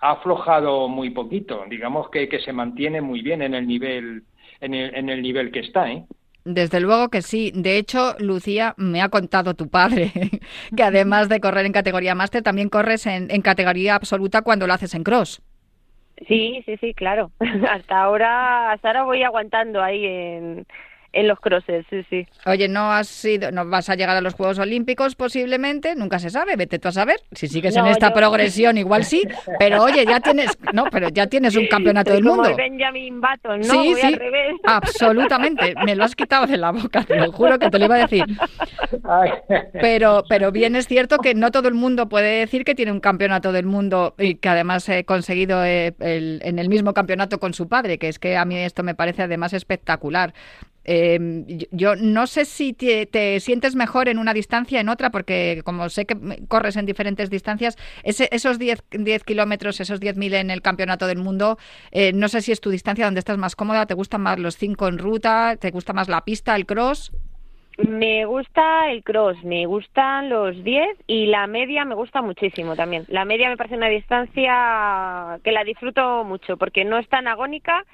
ha 0.00 0.12
aflojado 0.12 0.88
muy 0.88 1.10
poquito, 1.10 1.64
digamos 1.68 2.08
que, 2.08 2.28
que, 2.28 2.40
se 2.40 2.52
mantiene 2.52 3.00
muy 3.00 3.20
bien 3.20 3.42
en 3.42 3.54
el 3.54 3.66
nivel 3.66 4.22
en 4.60 4.74
el, 4.74 4.94
en 4.94 5.08
el 5.08 5.20
nivel 5.20 5.50
que 5.50 5.60
está, 5.60 5.90
¿eh? 5.90 6.04
Desde 6.50 6.80
luego 6.80 7.10
que 7.10 7.20
sí. 7.20 7.52
De 7.54 7.76
hecho, 7.76 8.16
Lucía, 8.18 8.74
me 8.78 9.02
ha 9.02 9.10
contado 9.10 9.52
tu 9.54 9.68
padre 9.68 10.12
que 10.76 10.82
además 10.82 11.28
de 11.28 11.40
correr 11.40 11.66
en 11.66 11.72
categoría 11.72 12.14
máster, 12.14 12.42
también 12.42 12.70
corres 12.70 13.06
en, 13.06 13.30
en 13.30 13.42
categoría 13.42 13.94
absoluta 13.94 14.40
cuando 14.40 14.66
lo 14.66 14.72
haces 14.72 14.94
en 14.94 15.04
cross. 15.04 15.42
Sí, 16.26 16.62
sí, 16.64 16.76
sí, 16.78 16.94
claro. 16.94 17.30
hasta 17.70 18.02
ahora, 18.02 18.72
hasta 18.72 18.88
ahora 18.88 19.02
voy 19.04 19.22
aguantando 19.22 19.82
ahí 19.82 20.06
en, 20.06 20.66
en 21.12 21.26
los 21.26 21.40
crosses, 21.40 21.86
sí, 21.88 22.04
sí. 22.10 22.26
Oye, 22.44 22.68
no 22.68 22.92
has 22.92 23.08
sido, 23.08 23.50
no 23.50 23.64
vas 23.66 23.88
a 23.88 23.94
llegar 23.94 24.16
a 24.16 24.20
los 24.20 24.34
Juegos 24.34 24.58
Olímpicos 24.58 25.14
posiblemente, 25.14 25.94
nunca 25.94 26.18
se 26.18 26.30
sabe, 26.30 26.56
vete 26.56 26.78
tú 26.78 26.88
a 26.88 26.92
saber. 26.92 27.20
Si 27.32 27.48
sigues 27.48 27.76
en 27.76 27.86
esta 27.86 28.12
progresión 28.12 28.76
igual 28.76 29.04
sí, 29.04 29.22
pero 29.58 29.82
oye, 29.82 30.04
ya 30.04 30.20
tienes, 30.20 30.58
no, 30.72 30.84
pero 30.90 31.08
ya 31.08 31.26
tienes 31.26 31.56
un 31.56 31.66
campeonato 31.66 32.12
del 32.12 32.24
mundo. 32.24 32.54
Benjamin 32.54 33.20
Button, 33.20 33.60
¿no? 33.60 33.64
Sí, 33.64 33.94
sí, 33.94 34.18
absolutamente. 34.64 35.74
Me 35.84 35.96
lo 35.96 36.04
has 36.04 36.14
quitado 36.14 36.46
de 36.46 36.58
la 36.58 36.72
boca, 36.72 37.04
te 37.04 37.16
lo 37.16 37.32
juro 37.32 37.58
que 37.58 37.70
te 37.70 37.78
lo 37.78 37.86
iba 37.86 37.96
a 37.96 38.06
decir. 38.06 38.24
Pero, 39.72 40.24
pero 40.28 40.52
bien 40.52 40.76
es 40.76 40.86
cierto 40.86 41.18
que 41.18 41.34
no 41.34 41.50
todo 41.50 41.68
el 41.68 41.74
mundo 41.74 42.08
puede 42.08 42.40
decir 42.40 42.64
que 42.64 42.74
tiene 42.74 42.92
un 42.92 43.00
campeonato 43.00 43.52
del 43.52 43.66
mundo 43.66 44.14
y 44.18 44.36
que 44.36 44.48
además 44.48 44.88
he 44.88 45.04
conseguido 45.04 45.64
eh, 45.64 45.94
en 45.98 46.58
el 46.58 46.68
mismo 46.68 46.92
campeonato 46.94 47.38
con 47.38 47.54
su 47.54 47.68
padre, 47.68 47.98
que 47.98 48.08
es 48.08 48.18
que 48.18 48.36
a 48.36 48.44
mí 48.44 48.56
esto 48.58 48.82
me 48.82 48.94
parece 48.94 49.22
además 49.22 49.52
espectacular. 49.52 50.34
Eh, 50.90 51.18
yo 51.70 51.96
no 51.96 52.26
sé 52.26 52.46
si 52.46 52.72
te, 52.72 53.40
sientes 53.40 53.76
mejor 53.76 54.08
en 54.08 54.18
una 54.18 54.32
distancia, 54.32 54.80
en 54.80 54.88
otra, 54.88 55.10
porque 55.10 55.60
como 55.62 55.90
sé 55.90 56.06
que 56.06 56.16
corres 56.48 56.76
en 56.78 56.86
diferentes 56.86 57.28
distancias, 57.28 57.76
esos 58.04 58.58
10, 58.58 58.82
10 58.92 59.24
kilómetros, 59.24 59.80
esos 59.80 60.00
10.000 60.00 60.36
en 60.36 60.50
el 60.50 60.62
campeonato 60.62 61.06
del 61.06 61.18
mundo, 61.18 61.58
eh, 61.92 62.14
no 62.14 62.28
sé 62.28 62.40
si 62.40 62.52
es 62.52 62.62
tu 62.62 62.70
distancia 62.70 63.04
donde 63.04 63.18
estás 63.18 63.36
más 63.36 63.54
cómoda, 63.54 63.84
¿te 63.84 63.92
gustan 63.92 64.22
más 64.22 64.38
los 64.38 64.56
5 64.56 64.88
en 64.88 64.96
ruta? 64.96 65.56
¿Te 65.60 65.70
gusta 65.72 65.92
más 65.92 66.08
la 66.08 66.22
pista, 66.22 66.56
el 66.56 66.64
cross? 66.64 67.12
Me 67.76 68.24
gusta 68.24 68.90
el 68.90 69.04
cross, 69.04 69.44
me 69.44 69.66
gustan 69.66 70.30
los 70.30 70.64
10 70.64 71.04
y 71.06 71.26
la 71.26 71.46
media 71.46 71.84
me 71.84 71.96
gusta 71.96 72.22
muchísimo 72.22 72.76
también. 72.76 73.04
La 73.08 73.26
media 73.26 73.50
me 73.50 73.58
parece 73.58 73.76
una 73.76 73.90
distancia 73.90 75.38
que 75.44 75.52
la 75.52 75.64
disfruto 75.64 76.24
mucho 76.24 76.56
porque 76.56 76.86
no 76.86 76.98
es 76.98 77.06
tan 77.08 77.28
agónica 77.28 77.84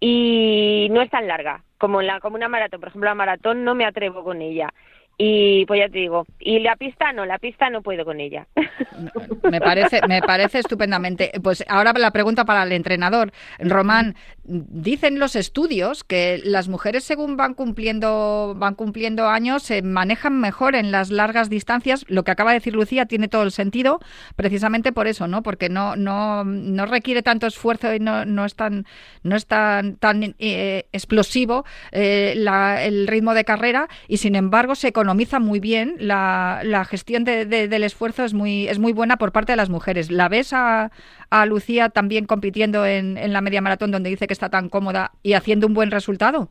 y 0.00 0.88
no 0.90 1.00
es 1.02 1.10
tan 1.10 1.26
larga 1.26 1.64
como, 1.78 2.02
la, 2.02 2.20
como 2.20 2.36
una 2.36 2.48
maratón. 2.48 2.80
Por 2.80 2.88
ejemplo, 2.88 3.08
la 3.08 3.14
maratón 3.14 3.64
no 3.64 3.74
me 3.74 3.84
atrevo 3.84 4.24
con 4.24 4.42
ella. 4.42 4.72
Y 5.20 5.66
pues 5.66 5.80
ya 5.80 5.88
te 5.88 5.98
digo, 5.98 6.26
y 6.38 6.60
la 6.60 6.76
pista 6.76 7.12
no, 7.12 7.26
la 7.26 7.40
pista 7.40 7.68
no 7.70 7.82
puedo 7.82 8.04
con 8.04 8.20
ella. 8.20 8.46
Me 9.50 9.60
parece, 9.60 10.00
me 10.08 10.20
parece 10.20 10.58
estupendamente. 10.58 11.32
Pues 11.42 11.64
ahora 11.68 11.92
la 11.96 12.10
pregunta 12.10 12.44
para 12.44 12.64
el 12.64 12.72
entrenador. 12.72 13.32
Román, 13.58 14.16
dicen 14.44 15.18
los 15.18 15.36
estudios 15.36 16.04
que 16.04 16.40
las 16.44 16.68
mujeres 16.68 17.04
según 17.04 17.36
van 17.36 17.54
cumpliendo, 17.54 18.54
van 18.56 18.74
cumpliendo 18.74 19.28
años 19.28 19.62
se 19.62 19.82
manejan 19.82 20.40
mejor 20.40 20.74
en 20.74 20.90
las 20.90 21.10
largas 21.10 21.48
distancias. 21.48 22.04
Lo 22.08 22.24
que 22.24 22.32
acaba 22.32 22.50
de 22.50 22.58
decir 22.58 22.74
Lucía 22.74 23.06
tiene 23.06 23.28
todo 23.28 23.44
el 23.44 23.52
sentido, 23.52 24.00
precisamente 24.36 24.92
por 24.92 25.06
eso, 25.06 25.28
¿no? 25.28 25.42
Porque 25.42 25.68
no, 25.68 25.96
no, 25.96 26.44
no 26.44 26.86
requiere 26.86 27.22
tanto 27.22 27.46
esfuerzo 27.46 27.94
y 27.94 28.00
no, 28.00 28.24
no 28.24 28.44
es 28.44 28.56
tan, 28.56 28.84
no 29.22 29.36
es 29.36 29.46
tan, 29.46 29.96
tan 29.96 30.34
eh, 30.38 30.86
explosivo 30.92 31.64
eh, 31.92 32.34
el 32.82 33.06
ritmo 33.06 33.32
de 33.32 33.44
carrera 33.44 33.88
y 34.08 34.18
sin 34.18 34.34
embargo 34.34 34.74
se 34.74 34.92
conoce 34.92 35.07
economiza 35.08 35.40
muy 35.40 35.58
bien, 35.58 35.94
la, 35.98 36.60
la 36.64 36.84
gestión 36.84 37.24
de, 37.24 37.46
del 37.46 37.82
esfuerzo 37.82 38.24
es 38.24 38.34
muy, 38.34 38.68
es 38.68 38.78
muy 38.78 38.92
buena 38.92 39.16
por 39.16 39.32
parte 39.32 39.52
de 39.52 39.56
las 39.56 39.70
mujeres. 39.70 40.10
¿La 40.10 40.28
ves 40.28 40.52
a, 40.52 40.90
a 41.30 41.46
Lucía 41.46 41.88
también 41.88 42.26
compitiendo 42.26 42.84
en, 42.84 43.16
en, 43.16 43.32
la 43.32 43.40
media 43.40 43.62
maratón 43.62 43.90
donde 43.90 44.10
dice 44.10 44.26
que 44.26 44.34
está 44.34 44.50
tan 44.50 44.68
cómoda 44.68 45.12
y 45.22 45.32
haciendo 45.32 45.66
un 45.66 45.72
buen 45.72 45.90
resultado? 45.90 46.50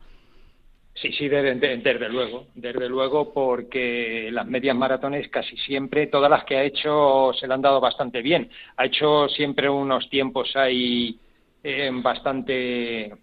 Sí, 0.96 1.12
sí, 1.12 1.28
desde, 1.28 1.54
desde 1.78 2.10
luego, 2.10 2.48
desde 2.56 2.90
luego, 2.90 3.32
porque 3.32 4.30
las 4.32 4.48
medias 4.48 4.76
maratones 4.76 5.30
casi 5.30 5.56
siempre, 5.58 6.08
todas 6.08 6.32
las 6.32 6.44
que 6.44 6.58
ha 6.58 6.64
hecho 6.64 7.32
se 7.40 7.48
le 7.48 7.54
han 7.54 7.62
dado 7.62 7.80
bastante 7.80 8.24
bien. 8.24 8.50
Ha 8.78 8.88
hecho 8.88 9.30
siempre 9.30 9.70
unos 9.70 10.10
tiempos 10.10 10.56
ahí 10.56 11.20
eh, 11.64 11.92
bastante 11.94 13.14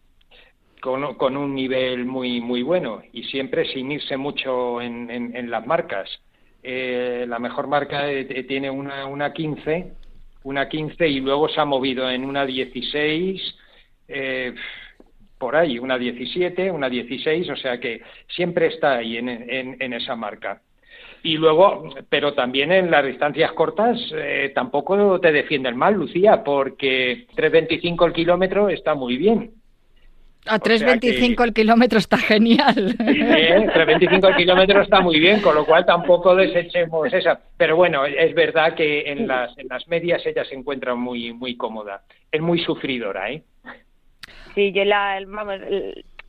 con, 0.85 1.37
un 1.39 1.55
nivel 1.55 2.05
muy 2.05 2.43
muy 2.43 2.63
bueno 2.63 3.03
y 3.11 3.23
siempre 3.25 3.65
sin 3.73 3.91
irse 3.91 4.19
mucho 4.19 4.83
en, 4.83 5.11
en, 5.11 5.51
las 5.51 5.67
marcas. 5.67 6.11
Eh, 6.63 7.25
la 7.27 7.39
mejor 7.39 7.69
marca 7.69 8.11
eh, 8.11 8.45
tiene 8.47 8.71
una, 8.71 9.07
una 9.07 9.33
15, 9.33 9.93
una 10.43 10.69
15 10.69 11.09
y 11.09 11.21
luego 11.21 11.49
se 11.49 11.59
ha 11.59 11.65
movido 11.65 12.11
en 12.11 12.27
una 12.27 12.45
16, 12.45 13.57
eh, 14.09 14.55
por 15.39 15.57
ahí, 15.57 15.79
una 15.79 15.97
17, 15.97 16.71
una 16.71 16.91
16, 16.91 17.49
o 17.49 17.57
sea 17.57 17.81
que 17.81 18.03
siempre 18.29 18.67
está 18.67 18.97
ahí 18.97 19.17
en, 19.17 19.29
en 19.29 19.93
esa 19.95 20.17
marca. 20.17 20.61
Y 21.23 21.39
luego, 21.39 21.95
pero 22.11 22.35
también 22.35 22.71
en 22.73 22.91
las 22.91 23.07
distancias 23.07 23.53
cortas 23.53 23.99
tampoco 24.55 25.19
te 25.19 25.33
defienden 25.33 25.79
mal, 25.79 25.95
Lucía, 25.95 26.45
porque 26.45 27.27
3.25 27.35 28.07
el 28.07 28.13
kilómetro 28.13 28.69
está 28.69 28.95
muy 28.95 29.17
bien. 29.17 29.64
A 30.47 30.59
3.25 30.59 31.43
el 31.43 31.55
kilómetro 31.55 31.99
está 31.99 32.19
genial. 32.19 32.97
¿Eh? 33.01 33.67
3.25 33.75 34.29
el 34.29 34.37
kilómetro 34.37 34.83
está 34.83 35.01
muy 35.01 35.19
bien, 35.19 35.41
con 35.41 35.55
lo 35.55 35.65
cual 35.65 35.87
tampoco 35.87 36.35
desechemos 36.35 37.13
esa. 37.13 37.41
Pero 37.57 37.77
bueno, 37.77 38.05
es 38.05 38.35
verdad 38.35 38.75
que 38.75 39.11
en 39.11 39.27
las, 39.27 39.57
en 39.57 39.69
las 39.69 39.89
medias 39.89 40.25
ella 40.27 40.45
se 40.45 40.55
encuentra 40.55 40.95
muy, 40.95 41.33
muy 41.33 41.57
cómoda. 41.57 42.03
Es 42.31 42.43
muy 42.43 42.59
sufridora, 42.59 43.31
¿eh? 43.31 43.43
Sí, 44.55 44.73
yo 44.73 44.85
la, 44.85 45.19
vamos, 45.27 45.57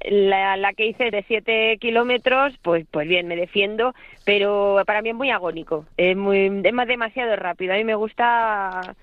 la, 0.10 0.58
la 0.58 0.73
que 0.73 0.88
hice 0.88 1.12
de 1.12 1.23
7 1.28 1.78
kilómetros, 1.80 2.54
pues, 2.62 2.86
pues 2.89 3.08
bien, 3.08 3.28
me 3.28 3.36
defiendo, 3.36 3.93
pero 4.25 4.82
para 4.86 5.01
mí 5.01 5.10
es 5.10 5.15
muy 5.15 5.30
agónico, 5.30 5.86
es, 5.97 6.15
muy, 6.15 6.62
es 6.63 6.73
más 6.73 6.88
demasiado 6.88 7.36
rápido. 7.36 7.73
A 7.73 7.78
mí 7.78 7.84
me 7.84 7.95
gusta 7.95 8.95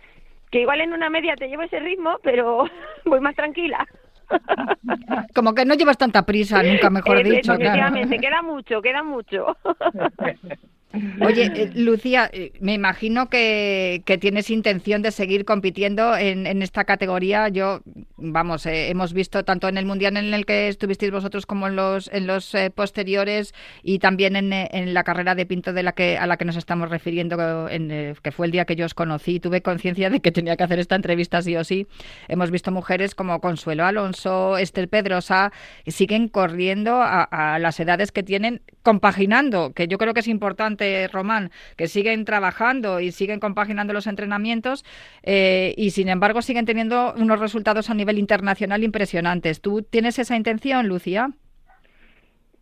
que 0.51 0.61
igual 0.61 0.81
en 0.81 0.93
una 0.93 1.11
media 1.11 1.35
te 1.37 1.49
llevo 1.49 1.63
ese 1.63 1.81
ritmo, 1.81 2.19
pero 2.23 2.65
voy 3.05 3.21
más 3.21 3.35
tranquila. 3.35 3.87
Como 5.35 5.55
que 5.55 5.65
no 5.65 5.75
llevas 5.75 5.99
tanta 5.99 6.25
prisa, 6.25 6.63
nunca 6.63 6.91
mejor 6.91 7.19
eh, 7.19 7.25
dicho. 7.25 7.53
Efectivamente, 7.53 8.19
queda 8.19 8.43
mucho, 8.43 8.83
queda 8.83 9.03
mucho. 9.03 9.57
Oye, 11.21 11.51
eh, 11.55 11.71
Lucía, 11.75 12.29
eh, 12.33 12.53
me 12.61 12.75
imagino 12.75 13.29
que, 13.29 14.03
tienes 14.21 14.51
intención 14.51 15.01
de 15.01 15.11
seguir 15.11 15.45
compitiendo 15.45 16.17
en, 16.17 16.63
esta 16.63 16.85
categoría. 16.85 17.49
Yo, 17.49 17.81
vamos, 18.17 18.67
eh, 18.67 18.91
hemos 18.91 19.15
visto 19.15 19.43
tanto 19.45 19.69
en 19.69 19.79
el 19.79 19.87
mundial 19.87 20.17
en 20.17 20.35
el 20.35 20.45
que 20.45 20.69
estuvisteis 20.69 21.11
vosotros 21.11 21.47
como 21.47 21.67
en 21.67 21.77
los 21.77 22.11
en 22.13 22.27
los 22.27 22.55
posteriores 22.75 23.55
y 23.83 23.99
también 24.01 24.37
en, 24.37 24.95
la 24.95 25.05
carrera 25.05 25.35
de 25.35 25.47
Pinto 25.47 25.73
de 25.73 25.83
la 25.83 25.93
que 25.93 26.19
a 26.19 26.27
la 26.27 26.37
que 26.37 26.45
nos 26.45 26.57
estamos 26.57 26.91
refiriendo, 26.91 27.69
en, 27.69 28.15
que 28.23 28.33
fue 28.33 28.47
el 28.47 28.53
día 28.53 28.65
que 28.67 28.77
yo 28.77 28.85
os 28.85 28.95
conocí. 28.95 29.41
Tuve 29.41 29.63
conciencia 29.63 30.11
de 30.11 30.21
que 30.21 30.31
tenía 30.31 30.57
que 30.57 30.65
hacer 30.65 30.79
esta 30.79 30.97
entrevista 30.97 31.41
sí 31.41 31.57
o 31.57 31.65
sí. 31.65 31.87
Hemos 32.29 32.51
visto 32.51 32.71
mujeres 32.71 33.15
como 33.15 33.41
Consuelo 33.41 33.85
Alonso, 33.85 34.59
Esther 34.59 34.89
Pedrosa, 34.89 35.53
que 35.85 35.91
siguen 35.91 36.29
corriendo 36.29 37.01
a 37.03 37.59
las 37.59 37.81
edades 37.81 38.13
que 38.13 38.23
tienen, 38.23 38.61
compaginando, 38.83 39.73
que 39.73 39.89
yo 39.89 39.99
creo 39.99 40.13
que 40.15 40.21
es 40.21 40.29
importante 40.29 40.82
Román, 41.13 41.51
que 41.77 41.89
siguen 41.89 42.25
trabajando 42.25 43.01
y 43.01 43.13
siguen 43.13 43.41
compaginando 43.41 43.93
los 43.93 44.07
entrenamientos 44.07 44.85
eh, 45.23 45.75
y 45.77 45.91
sin 45.91 46.09
embargo 46.09 46.43
siguen 46.43 46.67
teniendo 46.67 47.15
unos 47.17 47.41
resultados 47.41 47.91
a 47.91 47.95
nivel 47.95 48.19
internacional 48.19 48.85
impresionantes. 48.85 49.61
¿Tú 49.61 49.83
tienes 49.83 50.19
esa 50.19 50.37
intención, 50.37 50.89
Lucía? 50.89 51.31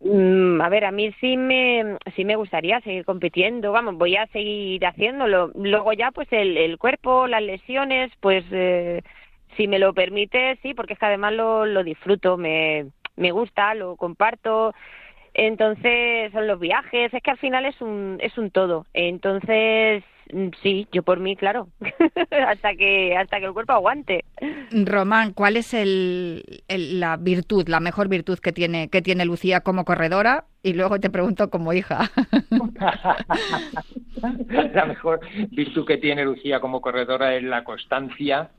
Mm, 0.03 0.59
a 0.61 0.69
ver, 0.69 0.85
a 0.85 0.91
mí 0.91 1.11
sí 1.19 1.37
me, 1.37 1.97
sí 2.15 2.25
me 2.25 2.35
gustaría 2.35 2.81
seguir 2.81 3.05
compitiendo, 3.05 3.71
vamos, 3.71 3.97
voy 3.97 4.15
a 4.15 4.25
seguir 4.27 4.83
haciéndolo. 4.85 5.51
Luego 5.55 5.93
ya, 5.93 6.11
pues 6.11 6.27
el, 6.31 6.77
cuerpo, 6.79 7.27
las 7.27 7.43
lesiones, 7.43 8.11
pues 8.19 8.43
eh, 8.51 9.03
si 9.57 9.67
me 9.67 9.77
lo 9.77 9.93
permite, 9.93 10.57
sí, 10.63 10.73
porque 10.73 10.93
es 10.93 10.99
que 10.99 11.05
además 11.05 11.33
lo, 11.33 11.65
lo 11.67 11.83
disfruto, 11.83 12.35
me, 12.37 12.87
me 13.15 13.31
gusta, 13.31 13.75
lo 13.75 13.95
comparto. 13.95 14.73
Entonces, 15.33 16.31
son 16.33 16.47
los 16.47 16.59
viajes, 16.59 17.13
es 17.13 17.23
que 17.23 17.31
al 17.31 17.37
final 17.37 17.65
es 17.65 17.79
un, 17.81 18.17
es 18.21 18.37
un 18.37 18.51
todo. 18.51 18.85
Entonces, 18.93 20.03
mm, 20.33 20.49
sí, 20.61 20.87
yo 20.91 21.03
por 21.03 21.19
mí, 21.19 21.37
claro, 21.37 21.69
hasta 22.47 22.75
que 22.75 23.15
hasta 23.15 23.39
que 23.39 23.45
el 23.45 23.53
cuerpo 23.53 23.71
aguante. 23.73 24.25
Román, 24.71 25.31
¿cuál 25.33 25.55
es 25.55 25.73
el, 25.73 26.43
la 26.67 27.15
virtud, 27.15 27.69
la 27.69 27.79
mejor 27.79 28.09
virtud 28.09 28.39
que 28.39 28.51
tiene 28.51 28.89
que 28.89 29.01
tiene 29.01 29.23
Lucía 29.25 29.61
como 29.61 29.85
corredora? 29.85 30.45
Y 30.63 30.73
luego 30.73 30.99
te 30.99 31.09
pregunto 31.09 31.49
como 31.49 31.71
hija. 31.71 32.11
la 34.73 34.85
mejor 34.85 35.21
virtud 35.49 35.87
que 35.87 35.97
tiene 35.97 36.25
Lucía 36.25 36.59
como 36.59 36.81
corredora 36.81 37.35
es 37.35 37.43
la 37.43 37.63
constancia. 37.63 38.51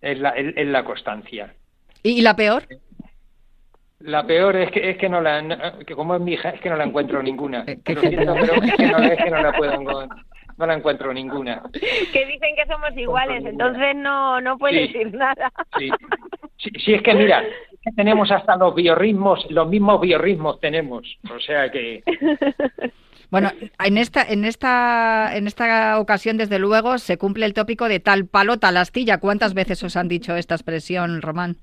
Es 0.00 0.18
la, 0.18 0.30
es 0.30 0.66
la 0.66 0.84
constancia. 0.84 1.54
¿Y 2.02 2.22
la 2.22 2.36
peor? 2.36 2.64
La 4.00 4.24
peor 4.26 4.56
es 4.56 4.70
que, 4.70 4.90
es 4.90 4.96
que 4.96 5.08
no 5.08 5.20
la, 5.20 5.74
que 5.86 5.94
como 5.94 6.14
es 6.14 6.20
mi 6.20 6.34
hija, 6.34 6.50
es 6.50 6.60
que 6.60 6.70
no 6.70 6.76
la 6.76 6.84
encuentro 6.84 7.22
ninguna. 7.22 7.64
Eh, 7.66 7.78
Lo 7.86 8.00
siento, 8.00 8.34
pero 8.34 8.62
es 8.62 8.74
que 8.74 8.86
no, 8.86 8.98
es 8.98 9.18
que 9.18 9.30
no 9.30 9.42
la 9.42 9.52
puedo 9.52 10.08
no 10.58 10.66
la 10.66 10.74
encuentro 10.74 11.12
ninguna. 11.12 11.62
Que 11.72 12.26
dicen 12.26 12.54
que 12.56 12.66
somos 12.66 12.96
iguales, 12.96 13.44
entonces 13.44 13.94
no, 13.96 14.40
no 14.40 14.58
puedes 14.58 14.92
decir 14.92 15.14
nada. 15.14 15.52
Sí. 15.78 15.90
sí. 16.58 16.94
es 16.94 17.02
que 17.02 17.14
mira, 17.14 17.44
tenemos 17.96 18.30
hasta 18.30 18.56
los 18.56 18.74
biorritmos, 18.74 19.46
los 19.50 19.68
mismos 19.68 20.00
biorritmos 20.00 20.60
tenemos, 20.60 21.06
o 21.30 21.38
sea 21.40 21.70
que... 21.70 22.02
Bueno, 23.30 23.50
en 23.84 23.98
esta, 23.98 24.22
en 24.22 24.46
esta, 24.46 25.36
en 25.36 25.46
esta 25.46 26.00
ocasión, 26.00 26.38
desde 26.38 26.58
luego, 26.58 26.96
se 26.96 27.18
cumple 27.18 27.44
el 27.44 27.52
tópico 27.52 27.86
de 27.86 28.00
tal 28.00 28.26
palo, 28.26 28.58
tal 28.58 28.78
astilla. 28.78 29.18
¿Cuántas 29.18 29.52
veces 29.52 29.82
os 29.82 29.96
han 29.96 30.08
dicho 30.08 30.34
esta 30.34 30.54
expresión, 30.54 31.20
Román? 31.20 31.58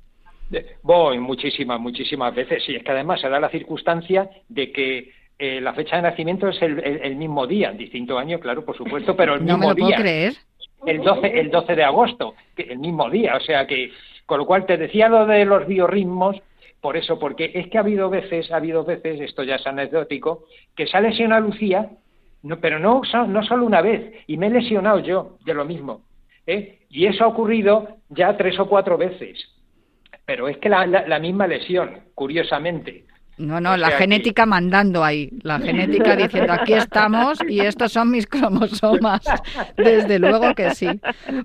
Voy 0.84 1.20
muchísimas, 1.20 1.80
muchísimas 1.80 2.34
veces. 2.34 2.68
Y 2.70 2.76
es 2.76 2.84
que 2.84 2.92
además 2.92 3.22
se 3.22 3.30
da 3.30 3.40
la 3.40 3.50
circunstancia 3.50 4.30
de 4.48 4.72
que 4.72 5.12
eh, 5.38 5.60
la 5.60 5.74
fecha 5.74 5.98
de 5.98 6.04
nacimiento 6.04 6.48
es 6.48 6.62
el, 6.62 7.16
mismo 7.16 7.46
día, 7.48 7.72
distinto 7.72 8.18
año, 8.18 8.40
claro, 8.40 8.64
por 8.64 8.78
supuesto, 8.78 9.16
pero 9.16 9.36
el 9.36 9.42
mismo 9.42 9.58
no 9.58 9.68
me 9.68 9.68
lo 9.70 9.76
Puedo 9.76 9.96
creer. 9.98 10.34
El 10.86 11.02
12, 11.02 11.40
el 11.40 11.50
12 11.50 11.76
de 11.76 11.84
agosto, 11.84 12.36
el 12.58 12.78
mismo 12.78 13.10
día. 13.10 13.36
O 13.36 13.40
sea 13.40 13.66
que, 13.66 13.92
con 14.26 14.40
lo 14.40 14.46
cual 14.46 14.66
te 14.66 14.78
decía 14.78 15.10
lo 15.10 15.26
de 15.26 15.46
los 15.46 15.66
biorritmos, 15.68 16.38
por 16.80 16.96
eso, 16.96 17.18
porque 17.18 17.52
es 17.56 17.68
que 17.68 17.78
ha 17.78 17.82
habido 17.82 18.10
veces, 18.10 18.52
ha 18.52 18.58
habido 18.58 18.84
veces, 18.84 19.20
esto 19.20 19.44
ya 19.44 19.56
es 19.56 19.66
anecdótico, 19.66 20.46
que 20.76 20.86
se 20.86 20.96
ha 20.96 21.02
lesionado 21.02 21.48
Lucía, 21.48 21.90
no, 22.44 22.60
pero 22.60 22.78
no, 22.78 23.02
no 23.28 23.44
solo 23.44 23.66
una 23.66 23.82
vez, 23.82 24.14
y 24.28 24.38
me 24.38 24.48
he 24.48 24.52
lesionado 24.52 25.00
yo 25.00 25.38
de 25.44 25.56
lo 25.56 25.66
mismo. 25.66 26.02
¿eh? 26.46 26.78
Y 26.92 27.08
eso 27.08 27.24
ha 27.24 27.28
ocurrido 27.28 27.88
ya 28.10 28.38
tres 28.38 28.60
o 28.60 28.68
cuatro 28.70 29.00
veces 29.00 29.56
pero 30.26 30.48
es 30.48 30.58
que 30.58 30.70
la, 30.70 30.86
la, 30.86 31.20
misma 31.20 31.48
lesión, 31.48 32.00
curiosamente. 32.16 33.06
No, 33.38 33.60
no, 33.60 33.76
la 33.76 33.92
genética 33.92 34.46
mandando 34.46 35.04
ahí, 35.04 35.30
la 35.44 35.60
genética 35.60 36.16
diciendo 36.16 36.54
aquí 36.54 36.74
estamos 36.74 37.38
y 37.50 37.60
estos 37.60 37.92
son 37.92 38.10
mis 38.10 38.26
cromosomas. 38.26 39.22
Desde 39.78 40.20
luego 40.20 40.56
que 40.56 40.72
sí. 40.72 40.88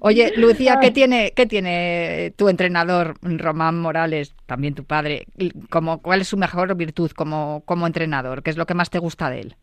Oye, 0.00 0.32
Lucía, 0.36 0.78
¿qué 0.80 0.92
tiene, 0.92 1.32
qué 1.34 1.46
tiene 1.46 2.32
tu 2.36 2.48
entrenador, 2.48 3.14
Román 3.22 3.80
Morales, 3.80 4.36
también 4.46 4.74
tu 4.74 4.84
padre? 4.84 5.26
Como, 5.68 6.00
¿Cuál 6.00 6.20
es 6.20 6.28
su 6.28 6.36
mejor 6.36 6.76
virtud 6.76 7.10
como, 7.10 7.64
como 7.64 7.88
entrenador? 7.88 8.44
¿Qué 8.44 8.50
es 8.50 8.56
lo 8.56 8.66
que 8.66 8.74
más 8.74 8.90
te 8.90 9.00
gusta 9.00 9.28
de 9.28 9.40
él? 9.40 9.56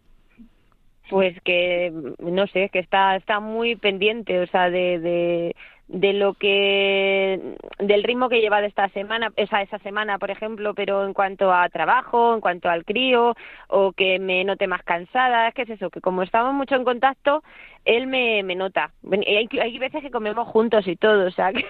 Pues 1.10 1.34
que, 1.46 1.94
no 2.20 2.46
sé, 2.48 2.70
que 2.74 2.80
está, 2.80 3.16
está 3.16 3.40
muy 3.40 3.78
pendiente, 3.78 4.42
o 4.42 4.48
sea, 4.48 4.70
de 4.70 5.00
de 5.00 5.56
lo 5.90 6.34
que 6.34 7.56
del 7.80 8.04
ritmo 8.04 8.28
que 8.28 8.42
lleva 8.42 8.62
de 8.62 8.68
esta 8.68 8.90
semana 8.90 9.32
esa 9.38 9.62
esa 9.62 9.80
semana 9.80 10.20
por 10.20 10.32
ejemplo 10.32 10.74
pero 10.74 11.06
en 11.06 11.14
cuanto 11.14 11.54
a 11.54 11.70
trabajo 11.70 12.34
en 12.34 12.42
cuanto 12.42 12.70
al 12.70 12.84
crío 12.84 13.36
o 13.70 13.94
que 13.94 14.20
me 14.20 14.44
note 14.44 14.68
más 14.68 14.84
cansada 14.84 15.48
es 15.48 15.54
que 15.54 15.62
es 15.62 15.70
eso 15.70 15.90
que 15.90 16.02
como 16.02 16.24
estamos 16.24 16.54
mucho 16.54 16.76
en 16.76 16.84
contacto 16.84 17.42
él 17.86 18.08
me, 18.08 18.44
me 18.44 18.56
nota 18.56 18.92
hay, 19.12 19.48
hay 19.62 19.80
veces 19.80 20.02
que 20.02 20.12
comemos 20.12 20.48
juntos 20.50 20.86
y 20.88 20.98
todo 20.98 21.28
o 21.28 21.32
sea 21.32 21.54
que 21.54 21.66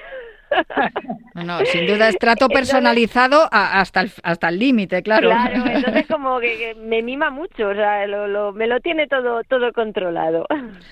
No, 1.36 1.60
sin 1.66 1.86
duda 1.86 2.10
es 2.10 2.18
trato 2.18 2.50
personalizado 2.50 3.48
hasta 3.52 4.02
el 4.02 4.12
hasta 4.24 4.50
el 4.50 4.60
límite, 4.60 5.04
claro. 5.04 5.30
Claro, 5.30 5.64
entonces 5.70 6.08
como 6.08 6.40
que, 6.40 6.76
me 6.80 7.02
mima 7.04 7.30
mucho, 7.30 7.70
o 7.70 7.74
sea, 7.74 8.08
lo, 8.08 8.54
me 8.54 8.68
lo 8.68 8.80
tiene 8.80 9.08
todo 9.08 9.44
todo 9.44 9.72
controlado. 9.72 10.48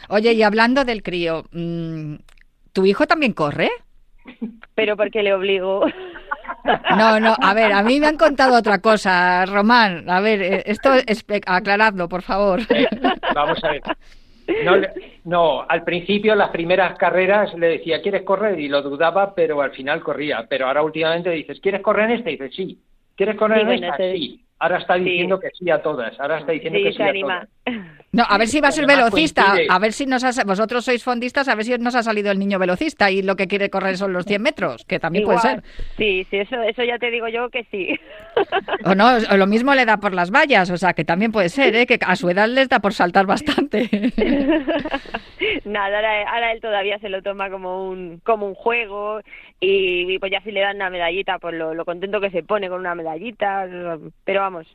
Oye, 0.10 0.34
y 0.34 0.44
hablando 0.44 0.86
del 0.86 1.02
crío, 1.02 1.46
mm, 1.52 2.16
¿tu 2.76 2.86
hijo 2.86 3.08
también 3.08 3.34
corre? 3.34 3.72
Pero 4.76 4.96
porque 4.98 5.24
le 5.24 5.34
obligo. 5.34 5.86
No, 6.98 7.20
no, 7.20 7.36
a 7.42 7.54
ver, 7.54 7.72
a 7.72 7.84
mí 7.84 8.00
me 8.00 8.08
han 8.08 8.18
contado 8.18 8.58
otra 8.58 8.80
cosa, 8.80 9.46
Román. 9.46 10.10
A 10.10 10.20
ver, 10.20 10.42
eh, 10.42 10.64
esto 10.66 10.94
es 10.94 11.24
aclaradlo, 11.46 12.10
por 12.10 12.22
favor. 12.22 12.60
Vamos 13.36 13.64
a 13.64 13.72
ver. 13.72 13.82
No, 14.64 14.76
no, 15.24 15.66
al 15.68 15.84
principio, 15.84 16.36
las 16.36 16.50
primeras 16.50 16.98
carreras 16.98 17.54
le 17.56 17.68
decía, 17.68 18.02
¿quieres 18.02 18.24
correr? 18.24 18.60
Y 18.60 18.68
lo 18.68 18.82
dudaba, 18.82 19.34
pero 19.34 19.62
al 19.62 19.72
final 19.72 20.02
corría. 20.02 20.46
Pero 20.50 20.68
ahora 20.68 20.84
últimamente 20.84 21.30
dices, 21.32 21.60
¿quieres 21.62 21.82
correr 21.82 22.10
en 22.10 22.18
esta? 22.18 22.30
Y 22.30 22.34
dices, 22.34 22.56
sí. 22.56 22.80
¿Quieres 23.16 23.38
correr 23.38 23.68
en 23.70 23.84
esta? 23.84 23.98
Sí. 23.98 24.45
Ahora 24.60 24.78
está 24.78 24.96
diciendo 24.96 25.40
que 25.40 25.50
sí 25.58 25.70
a 25.70 25.82
todas. 25.82 26.18
Ahora 26.20 26.40
está 26.40 26.54
diciendo 26.54 26.80
que 26.82 26.94
sí 26.94 27.04
a 27.04 27.14
todas. 27.14 27.50
No, 28.16 28.24
a 28.24 28.38
ver 28.38 28.48
si 28.48 28.62
va 28.62 28.70
a 28.70 28.72
ser 28.72 28.86
velocista. 28.88 29.56
A 29.70 29.80
ver 29.80 29.92
si 29.92 30.06
nos 30.06 30.24
ha, 30.24 30.44
vosotros 30.46 30.86
sois 30.86 31.04
fondistas, 31.04 31.50
a 31.50 31.56
ver 31.56 31.66
si 31.66 31.78
nos 31.78 31.96
ha 31.96 32.04
salido 32.04 32.32
el 32.32 32.40
niño 32.40 32.58
velocista 32.58 33.12
y 33.12 33.22
lo 33.22 33.36
que 33.36 33.48
quiere 33.48 33.70
correr 33.70 33.98
son 33.98 34.14
los 34.14 34.24
100 34.24 34.42
metros, 34.42 34.86
que 34.86 35.00
también 35.00 35.26
puede 35.26 35.40
ser. 35.40 35.64
Sí, 35.98 36.26
sí, 36.30 36.38
eso, 36.38 36.62
eso 36.62 36.84
ya 36.86 36.98
te 36.98 37.12
digo 37.12 37.28
yo 37.28 37.50
que 37.50 37.66
sí. 37.70 38.00
O 38.86 38.96
no, 38.96 39.20
lo 39.20 39.48
mismo 39.48 39.76
le 39.76 39.86
da 39.86 39.98
por 39.98 40.14
las 40.14 40.32
vallas, 40.32 40.70
o 40.70 40.78
sea, 40.78 40.94
que 40.94 41.04
también 41.04 41.34
puede 41.34 41.50
ser, 41.50 41.76
¿eh? 41.76 41.86
que 41.86 42.00
a 42.00 42.16
su 42.16 42.30
edad 42.30 42.48
les 42.48 42.70
da 42.70 42.80
por 42.80 42.94
saltar 42.94 43.26
bastante. 43.26 43.90
Nada, 45.66 45.98
ahora, 46.28 46.52
él 46.52 46.62
todavía 46.62 47.00
se 47.00 47.10
lo 47.10 47.22
toma 47.22 47.50
como 47.50 47.88
un, 47.90 48.20
como 48.24 48.48
un 48.48 48.56
juego 48.56 49.20
y, 49.60 50.18
pues 50.20 50.32
ya 50.32 50.42
si 50.42 50.52
le 50.52 50.62
dan 50.62 50.78
una 50.78 50.90
medallita, 50.90 51.40
pues 51.40 51.56
lo, 51.56 51.74
lo 51.74 51.86
contento 51.86 52.22
que 52.22 52.32
se 52.32 52.44
pone 52.44 52.70
con 52.70 52.80
una 52.80 52.96
medallita, 52.96 53.68
pero 54.24 54.42
vamos, 54.42 54.68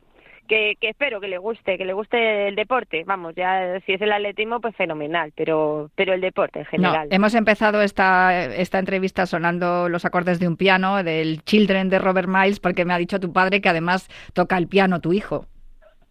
que, 0.51 0.77
espero 0.81 1.21
que 1.21 1.27
le 1.27 1.37
guste, 1.37 1.77
que 1.77 1.85
le 1.85 1.93
guste 1.93 2.47
el 2.49 2.55
deporte. 2.55 3.03
Vamos, 3.05 3.33
ya 3.35 3.79
si 3.85 3.93
es 3.93 4.01
el 4.01 4.11
atletismo, 4.11 4.59
pues 4.59 4.75
fenomenal, 4.75 5.31
pero, 5.35 5.89
pero 5.95 6.13
el 6.13 6.21
deporte 6.21 6.59
en 6.59 6.65
general. 6.65 7.07
hemos 7.11 7.33
empezado 7.35 7.81
esta, 7.81 8.45
esta 8.45 8.79
entrevista 8.79 9.25
sonando 9.25 9.87
los 9.87 10.03
acordes 10.03 10.39
de 10.39 10.47
un 10.47 10.57
piano, 10.57 11.03
del 11.03 11.43
Children 11.43 11.89
de 11.89 11.99
Robert 11.99 12.27
Miles, 12.27 12.59
porque 12.59 12.83
me 12.83 12.93
ha 12.93 12.97
dicho 12.97 13.19
tu 13.19 13.31
padre 13.31 13.61
que 13.61 13.69
además 13.69 14.09
toca 14.33 14.57
el 14.57 14.67
piano 14.67 14.99
tu 14.99 15.13
hijo. 15.13 15.45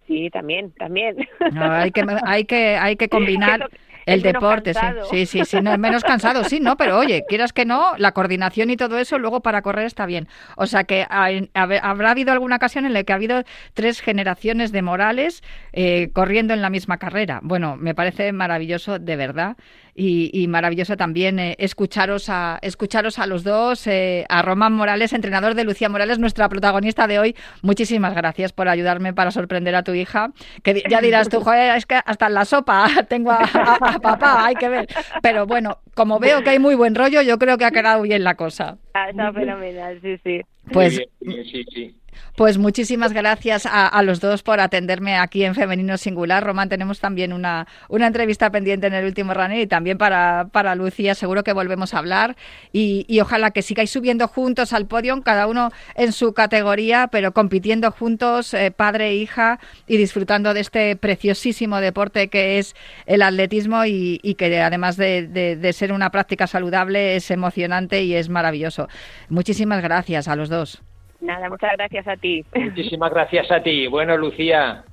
Sí, 0.06 0.30
también, 0.30 0.72
también. 0.72 1.16
hay, 1.56 1.92
que, 1.92 2.04
hay, 2.24 2.44
que, 2.44 2.76
hay 2.76 2.96
que 2.96 3.08
combinar... 3.10 3.68
El 4.10 4.22
deporte, 4.22 4.74
sí, 4.74 4.80
sí, 5.10 5.26
sí, 5.26 5.44
sí, 5.44 5.60
no, 5.60 5.76
menos 5.78 6.04
cansado, 6.04 6.44
sí, 6.44 6.60
¿no? 6.60 6.76
Pero 6.76 6.98
oye, 6.98 7.24
quieras 7.28 7.52
que 7.52 7.64
no, 7.64 7.96
la 7.96 8.12
coordinación 8.12 8.70
y 8.70 8.76
todo 8.76 8.98
eso 8.98 9.18
luego 9.18 9.40
para 9.40 9.62
correr 9.62 9.86
está 9.86 10.06
bien. 10.06 10.28
O 10.56 10.66
sea 10.66 10.84
que 10.84 11.06
habrá 11.08 12.10
habido 12.10 12.32
alguna 12.32 12.56
ocasión 12.56 12.84
en 12.84 12.92
la 12.92 13.04
que 13.04 13.12
ha 13.12 13.16
habido 13.16 13.42
tres 13.74 14.00
generaciones 14.00 14.72
de 14.72 14.82
Morales 14.82 15.42
eh, 15.72 16.10
corriendo 16.12 16.54
en 16.54 16.62
la 16.62 16.70
misma 16.70 16.98
carrera. 16.98 17.40
Bueno, 17.42 17.76
me 17.76 17.94
parece 17.94 18.32
maravilloso, 18.32 18.98
de 18.98 19.16
verdad 19.16 19.56
y, 20.02 20.48
maravilloso 20.48 20.96
también 20.96 21.38
eh, 21.38 21.56
escucharos 21.58 22.28
a 22.30 22.58
escucharos 22.62 23.18
a 23.18 23.26
los 23.26 23.44
dos, 23.44 23.86
eh, 23.86 24.24
a 24.28 24.40
Román 24.42 24.72
Morales, 24.72 25.12
entrenador 25.12 25.54
de 25.54 25.64
Lucía 25.64 25.88
Morales, 25.88 26.18
nuestra 26.18 26.48
protagonista 26.48 27.06
de 27.06 27.18
hoy. 27.18 27.36
Muchísimas 27.62 28.14
gracias 28.14 28.52
por 28.52 28.68
ayudarme 28.68 29.12
para 29.12 29.30
sorprender 29.30 29.74
a 29.74 29.82
tu 29.82 29.92
hija. 29.92 30.32
Que 30.62 30.82
ya 30.88 31.00
dirás 31.00 31.28
tú, 31.28 31.40
joder, 31.40 31.76
es 31.76 31.84
que 31.84 32.00
hasta 32.04 32.28
en 32.28 32.34
la 32.34 32.44
sopa 32.46 32.88
tengo 33.08 33.30
a, 33.30 33.98
papá, 34.00 34.46
hay 34.46 34.54
que 34.54 34.68
ver. 34.68 34.86
Pero 35.22 35.46
bueno, 35.46 35.78
como 35.94 36.18
veo 36.18 36.42
que 36.42 36.50
hay 36.50 36.58
muy 36.58 36.74
buen 36.74 36.94
rollo, 36.94 37.20
yo 37.20 37.38
creo 37.38 37.58
que 37.58 37.66
ha 37.66 37.70
quedado 37.70 38.02
bien 38.02 38.24
la 38.24 38.36
cosa. 38.36 38.78
Ah, 38.94 39.10
está 39.10 39.32
fenomenal, 39.32 40.00
sí, 40.00 40.16
sí. 40.24 40.40
Pues, 40.72 40.94
sí, 40.94 41.64
sí. 41.74 41.94
Pues 42.36 42.58
muchísimas 42.58 43.12
gracias 43.12 43.66
a, 43.70 44.02
los 44.02 44.20
dos 44.20 44.42
por 44.42 44.60
atenderme 44.60 45.16
aquí 45.16 45.44
en 45.44 45.54
Femenino 45.54 45.98
Singular. 45.98 46.44
Román, 46.44 46.68
tenemos 46.68 47.00
también 47.00 47.32
una, 47.32 47.66
una 47.88 48.06
entrevista 48.06 48.50
pendiente 48.50 48.86
en 48.86 48.94
el 48.94 49.04
último 49.04 49.34
runner 49.34 49.60
y 49.60 49.66
también 49.66 49.98
para, 49.98 50.48
para 50.50 50.74
Lucía. 50.74 51.14
Seguro 51.14 51.44
que 51.44 51.52
volvemos 51.52 51.92
a 51.92 51.98
hablar 51.98 52.36
y, 52.72 53.20
ojalá 53.20 53.50
que 53.50 53.62
sigáis 53.62 53.90
subiendo 53.90 54.28
juntos 54.28 54.72
al 54.72 54.86
podio, 54.86 55.20
cada 55.22 55.46
uno 55.46 55.70
en 55.94 56.12
su 56.12 56.32
categoría, 56.32 57.08
pero 57.08 57.32
compitiendo 57.32 57.90
juntos, 57.90 58.54
eh, 58.54 58.70
padre 58.70 59.08
e 59.08 59.16
hija, 59.16 59.58
y 59.86 59.96
disfrutando 59.96 60.54
de 60.54 60.60
este 60.60 60.96
preciosísimo 60.96 61.80
deporte 61.80 62.28
que 62.28 62.58
es 62.58 62.74
el 63.06 63.22
atletismo 63.22 63.84
y, 63.84 64.18
que 64.38 64.60
además 64.60 64.96
de, 64.96 65.26
de 65.28 65.72
ser 65.72 65.92
una 65.92 66.10
práctica 66.10 66.46
saludable 66.46 67.16
es 67.16 67.30
emocionante 67.30 68.02
y 68.02 68.14
es 68.14 68.28
maravilloso. 68.28 68.88
Muchísimas 69.28 69.82
gracias 69.82 70.28
a 70.28 70.36
los 70.36 70.48
dos. 70.48 70.82
Nada, 71.20 71.48
muchas 71.48 71.72
gracias 71.76 72.06
a 72.08 72.16
ti. 72.16 72.44
Muchísimas 72.54 73.10
gracias 73.10 73.50
a 73.50 73.62
ti. 73.62 73.86
Bueno, 73.86 74.16
Lucía, 74.16 74.84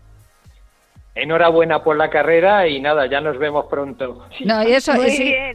enhorabuena 1.17 1.83
por 1.83 1.97
la 1.97 2.09
carrera 2.09 2.67
y 2.67 2.79
nada, 2.79 3.07
ya 3.07 3.21
nos 3.21 3.37
vemos 3.37 3.65
pronto. 3.69 4.25
No, 4.45 4.67
y 4.67 4.73
eso, 4.73 4.93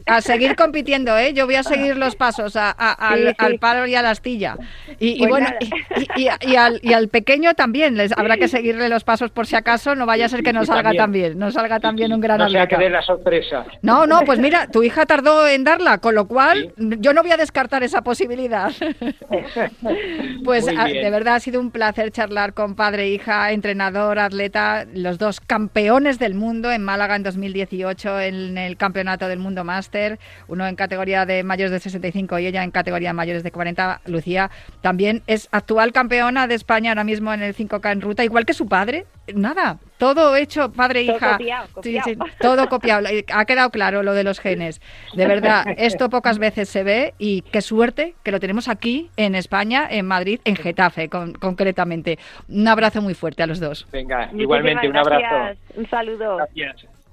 a 0.05 0.21
seguir 0.21 0.55
compitiendo, 0.55 1.17
¿eh? 1.17 1.33
Yo 1.33 1.45
voy 1.45 1.55
a 1.55 1.63
seguir 1.63 1.97
los 1.97 2.15
pasos 2.15 2.55
al, 2.55 3.35
palo 3.59 3.85
y 3.87 3.95
a 3.95 4.01
la 4.01 4.11
astilla. 4.11 4.57
Y, 4.99 5.19
pues 5.19 5.29
bueno, 5.29 5.47
y, 6.15 6.93
al, 6.93 7.07
pequeño 7.09 7.53
también, 7.53 7.97
les 7.97 8.11
habrá 8.17 8.37
que 8.37 8.47
seguirle 8.47 8.89
los 8.89 9.03
pasos 9.03 9.31
por 9.31 9.47
si 9.47 9.55
acaso, 9.55 9.95
no 9.95 10.05
vaya 10.05 10.25
a 10.25 10.29
ser 10.29 10.43
que 10.43 10.53
no 10.53 10.65
salga 10.65 10.93
tan 10.93 11.11
bien, 11.11 11.37
no 11.37 11.51
salga 11.51 11.79
también 11.79 12.13
un 12.13 12.21
gran 12.21 12.37
no 12.37 12.49
sea 12.49 12.67
que 12.67 12.77
dé 12.77 12.89
la 12.89 13.01
sorpresa. 13.01 13.65
No, 13.81 14.05
no, 14.05 14.21
pues 14.21 14.39
mira, 14.39 14.67
tu 14.67 14.83
hija 14.83 15.05
tardó 15.05 15.47
en 15.47 15.63
darla, 15.63 15.99
con 15.99 16.15
lo 16.15 16.27
cual 16.27 16.73
yo 16.77 17.13
no 17.13 17.21
voy 17.21 17.31
a 17.31 17.37
descartar 17.37 17.83
esa 17.83 18.01
posibilidad. 18.01 18.71
pues 20.43 20.65
de 20.65 21.09
verdad 21.09 21.35
ha 21.35 21.39
sido 21.39 21.59
un 21.59 21.71
placer 21.71 22.11
charlar 22.11 22.53
con 22.53 22.75
padre, 22.75 23.09
hija, 23.09 23.51
entrenador, 23.51 24.19
atleta, 24.19 24.85
los 24.93 25.17
dos 25.17 25.39
campeones 25.53 26.17
del 26.17 26.33
mundo 26.33 26.71
en 26.71 26.83
Málaga 26.83 27.15
en 27.15 27.21
2018 27.21 28.21
en 28.21 28.57
el 28.57 28.75
Campeonato 28.75 29.27
del 29.27 29.37
Mundo 29.37 29.63
Máster, 29.63 30.17
uno 30.47 30.65
en 30.65 30.75
categoría 30.75 31.27
de 31.27 31.43
mayores 31.43 31.71
de 31.71 31.79
65 31.79 32.39
y 32.39 32.47
ella 32.47 32.63
en 32.63 32.71
categoría 32.71 33.09
de 33.09 33.13
mayores 33.13 33.43
de 33.43 33.51
40. 33.51 34.01
Lucía 34.07 34.49
también 34.81 35.21
es 35.27 35.49
actual 35.51 35.91
campeona 35.91 36.47
de 36.47 36.55
España 36.55 36.89
ahora 36.89 37.03
mismo 37.03 37.31
en 37.35 37.43
el 37.43 37.55
5K 37.55 37.91
en 37.91 38.01
ruta, 38.01 38.23
igual 38.23 38.47
que 38.47 38.55
su 38.55 38.67
padre. 38.67 39.05
Nada, 39.33 39.77
todo 39.97 40.35
hecho 40.35 40.71
padre 40.71 41.01
e 41.01 41.03
hija. 41.03 41.37
todo 42.41 42.67
copiado. 42.67 43.07
Ha 43.33 43.45
quedado 43.45 43.69
claro 43.69 44.03
lo 44.03 44.13
de 44.13 44.23
los 44.23 44.39
genes. 44.39 44.81
De 45.13 45.25
verdad, 45.27 45.65
esto 45.77 46.09
pocas 46.09 46.39
veces 46.39 46.67
se 46.67 46.83
ve 46.83 47.13
y 47.17 47.41
qué 47.43 47.61
suerte 47.61 48.15
que 48.23 48.31
lo 48.31 48.39
tenemos 48.39 48.67
aquí 48.67 49.09
en 49.15 49.35
España, 49.35 49.87
en 49.89 50.05
Madrid, 50.05 50.41
en 50.43 50.55
Getafe 50.55 51.09
concretamente. 51.09 52.19
Un 52.49 52.67
abrazo 52.67 53.01
muy 53.01 53.13
fuerte 53.13 53.43
a 53.43 53.47
los 53.47 53.59
dos. 53.59 53.87
Venga, 53.91 54.29
igualmente 54.33 54.89
un 54.89 54.97
abrazo. 54.97 55.59
Un 55.75 55.89
saludo. 55.89 56.37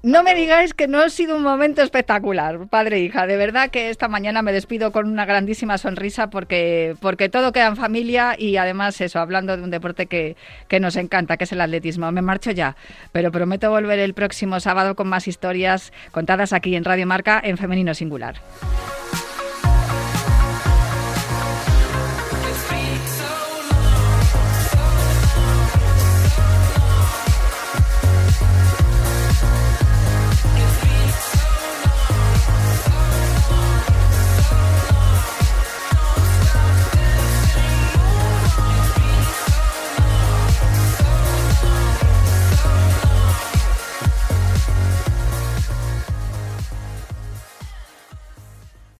No 0.03 0.23
me 0.23 0.35
digáis 0.35 0.73
que 0.73 0.89
no 0.89 1.01
ha 1.03 1.11
sido 1.11 1.37
un 1.37 1.43
momento 1.43 1.83
espectacular, 1.83 2.67
padre 2.69 2.97
e 2.97 3.01
hija. 3.01 3.27
De 3.27 3.37
verdad 3.37 3.69
que 3.69 3.91
esta 3.91 4.09
mañana 4.09 4.41
me 4.41 4.51
despido 4.51 4.93
con 4.93 5.07
una 5.07 5.27
grandísima 5.27 5.77
sonrisa 5.77 6.31
porque, 6.31 6.97
porque 7.01 7.29
todo 7.29 7.53
queda 7.53 7.67
en 7.67 7.77
familia 7.77 8.35
y 8.39 8.57
además 8.57 8.99
eso, 9.03 9.19
hablando 9.19 9.55
de 9.59 9.63
un 9.63 9.71
deporte 9.71 10.07
que, 10.07 10.37
que 10.69 10.81
nos 10.81 10.97
encanta, 10.97 11.37
que 11.37 11.45
es 11.45 11.53
el 11.53 11.61
atletismo. 11.61 12.11
Me 12.13 12.23
marcho 12.23 12.51
ya, 12.51 12.77
pero 13.13 13.31
prometo 13.31 13.69
volver 13.69 13.99
el 13.99 14.15
próximo 14.15 14.59
sábado 14.59 14.97
con 14.97 15.07
más 15.07 15.29
historias 15.29 15.93
contadas 16.13 16.55
aquí 16.55 16.77
en 16.77 16.85
Radio 16.85 17.07
Marca 17.07 17.39
en 17.45 17.59
Femenino 17.59 17.93
Singular. 17.93 18.37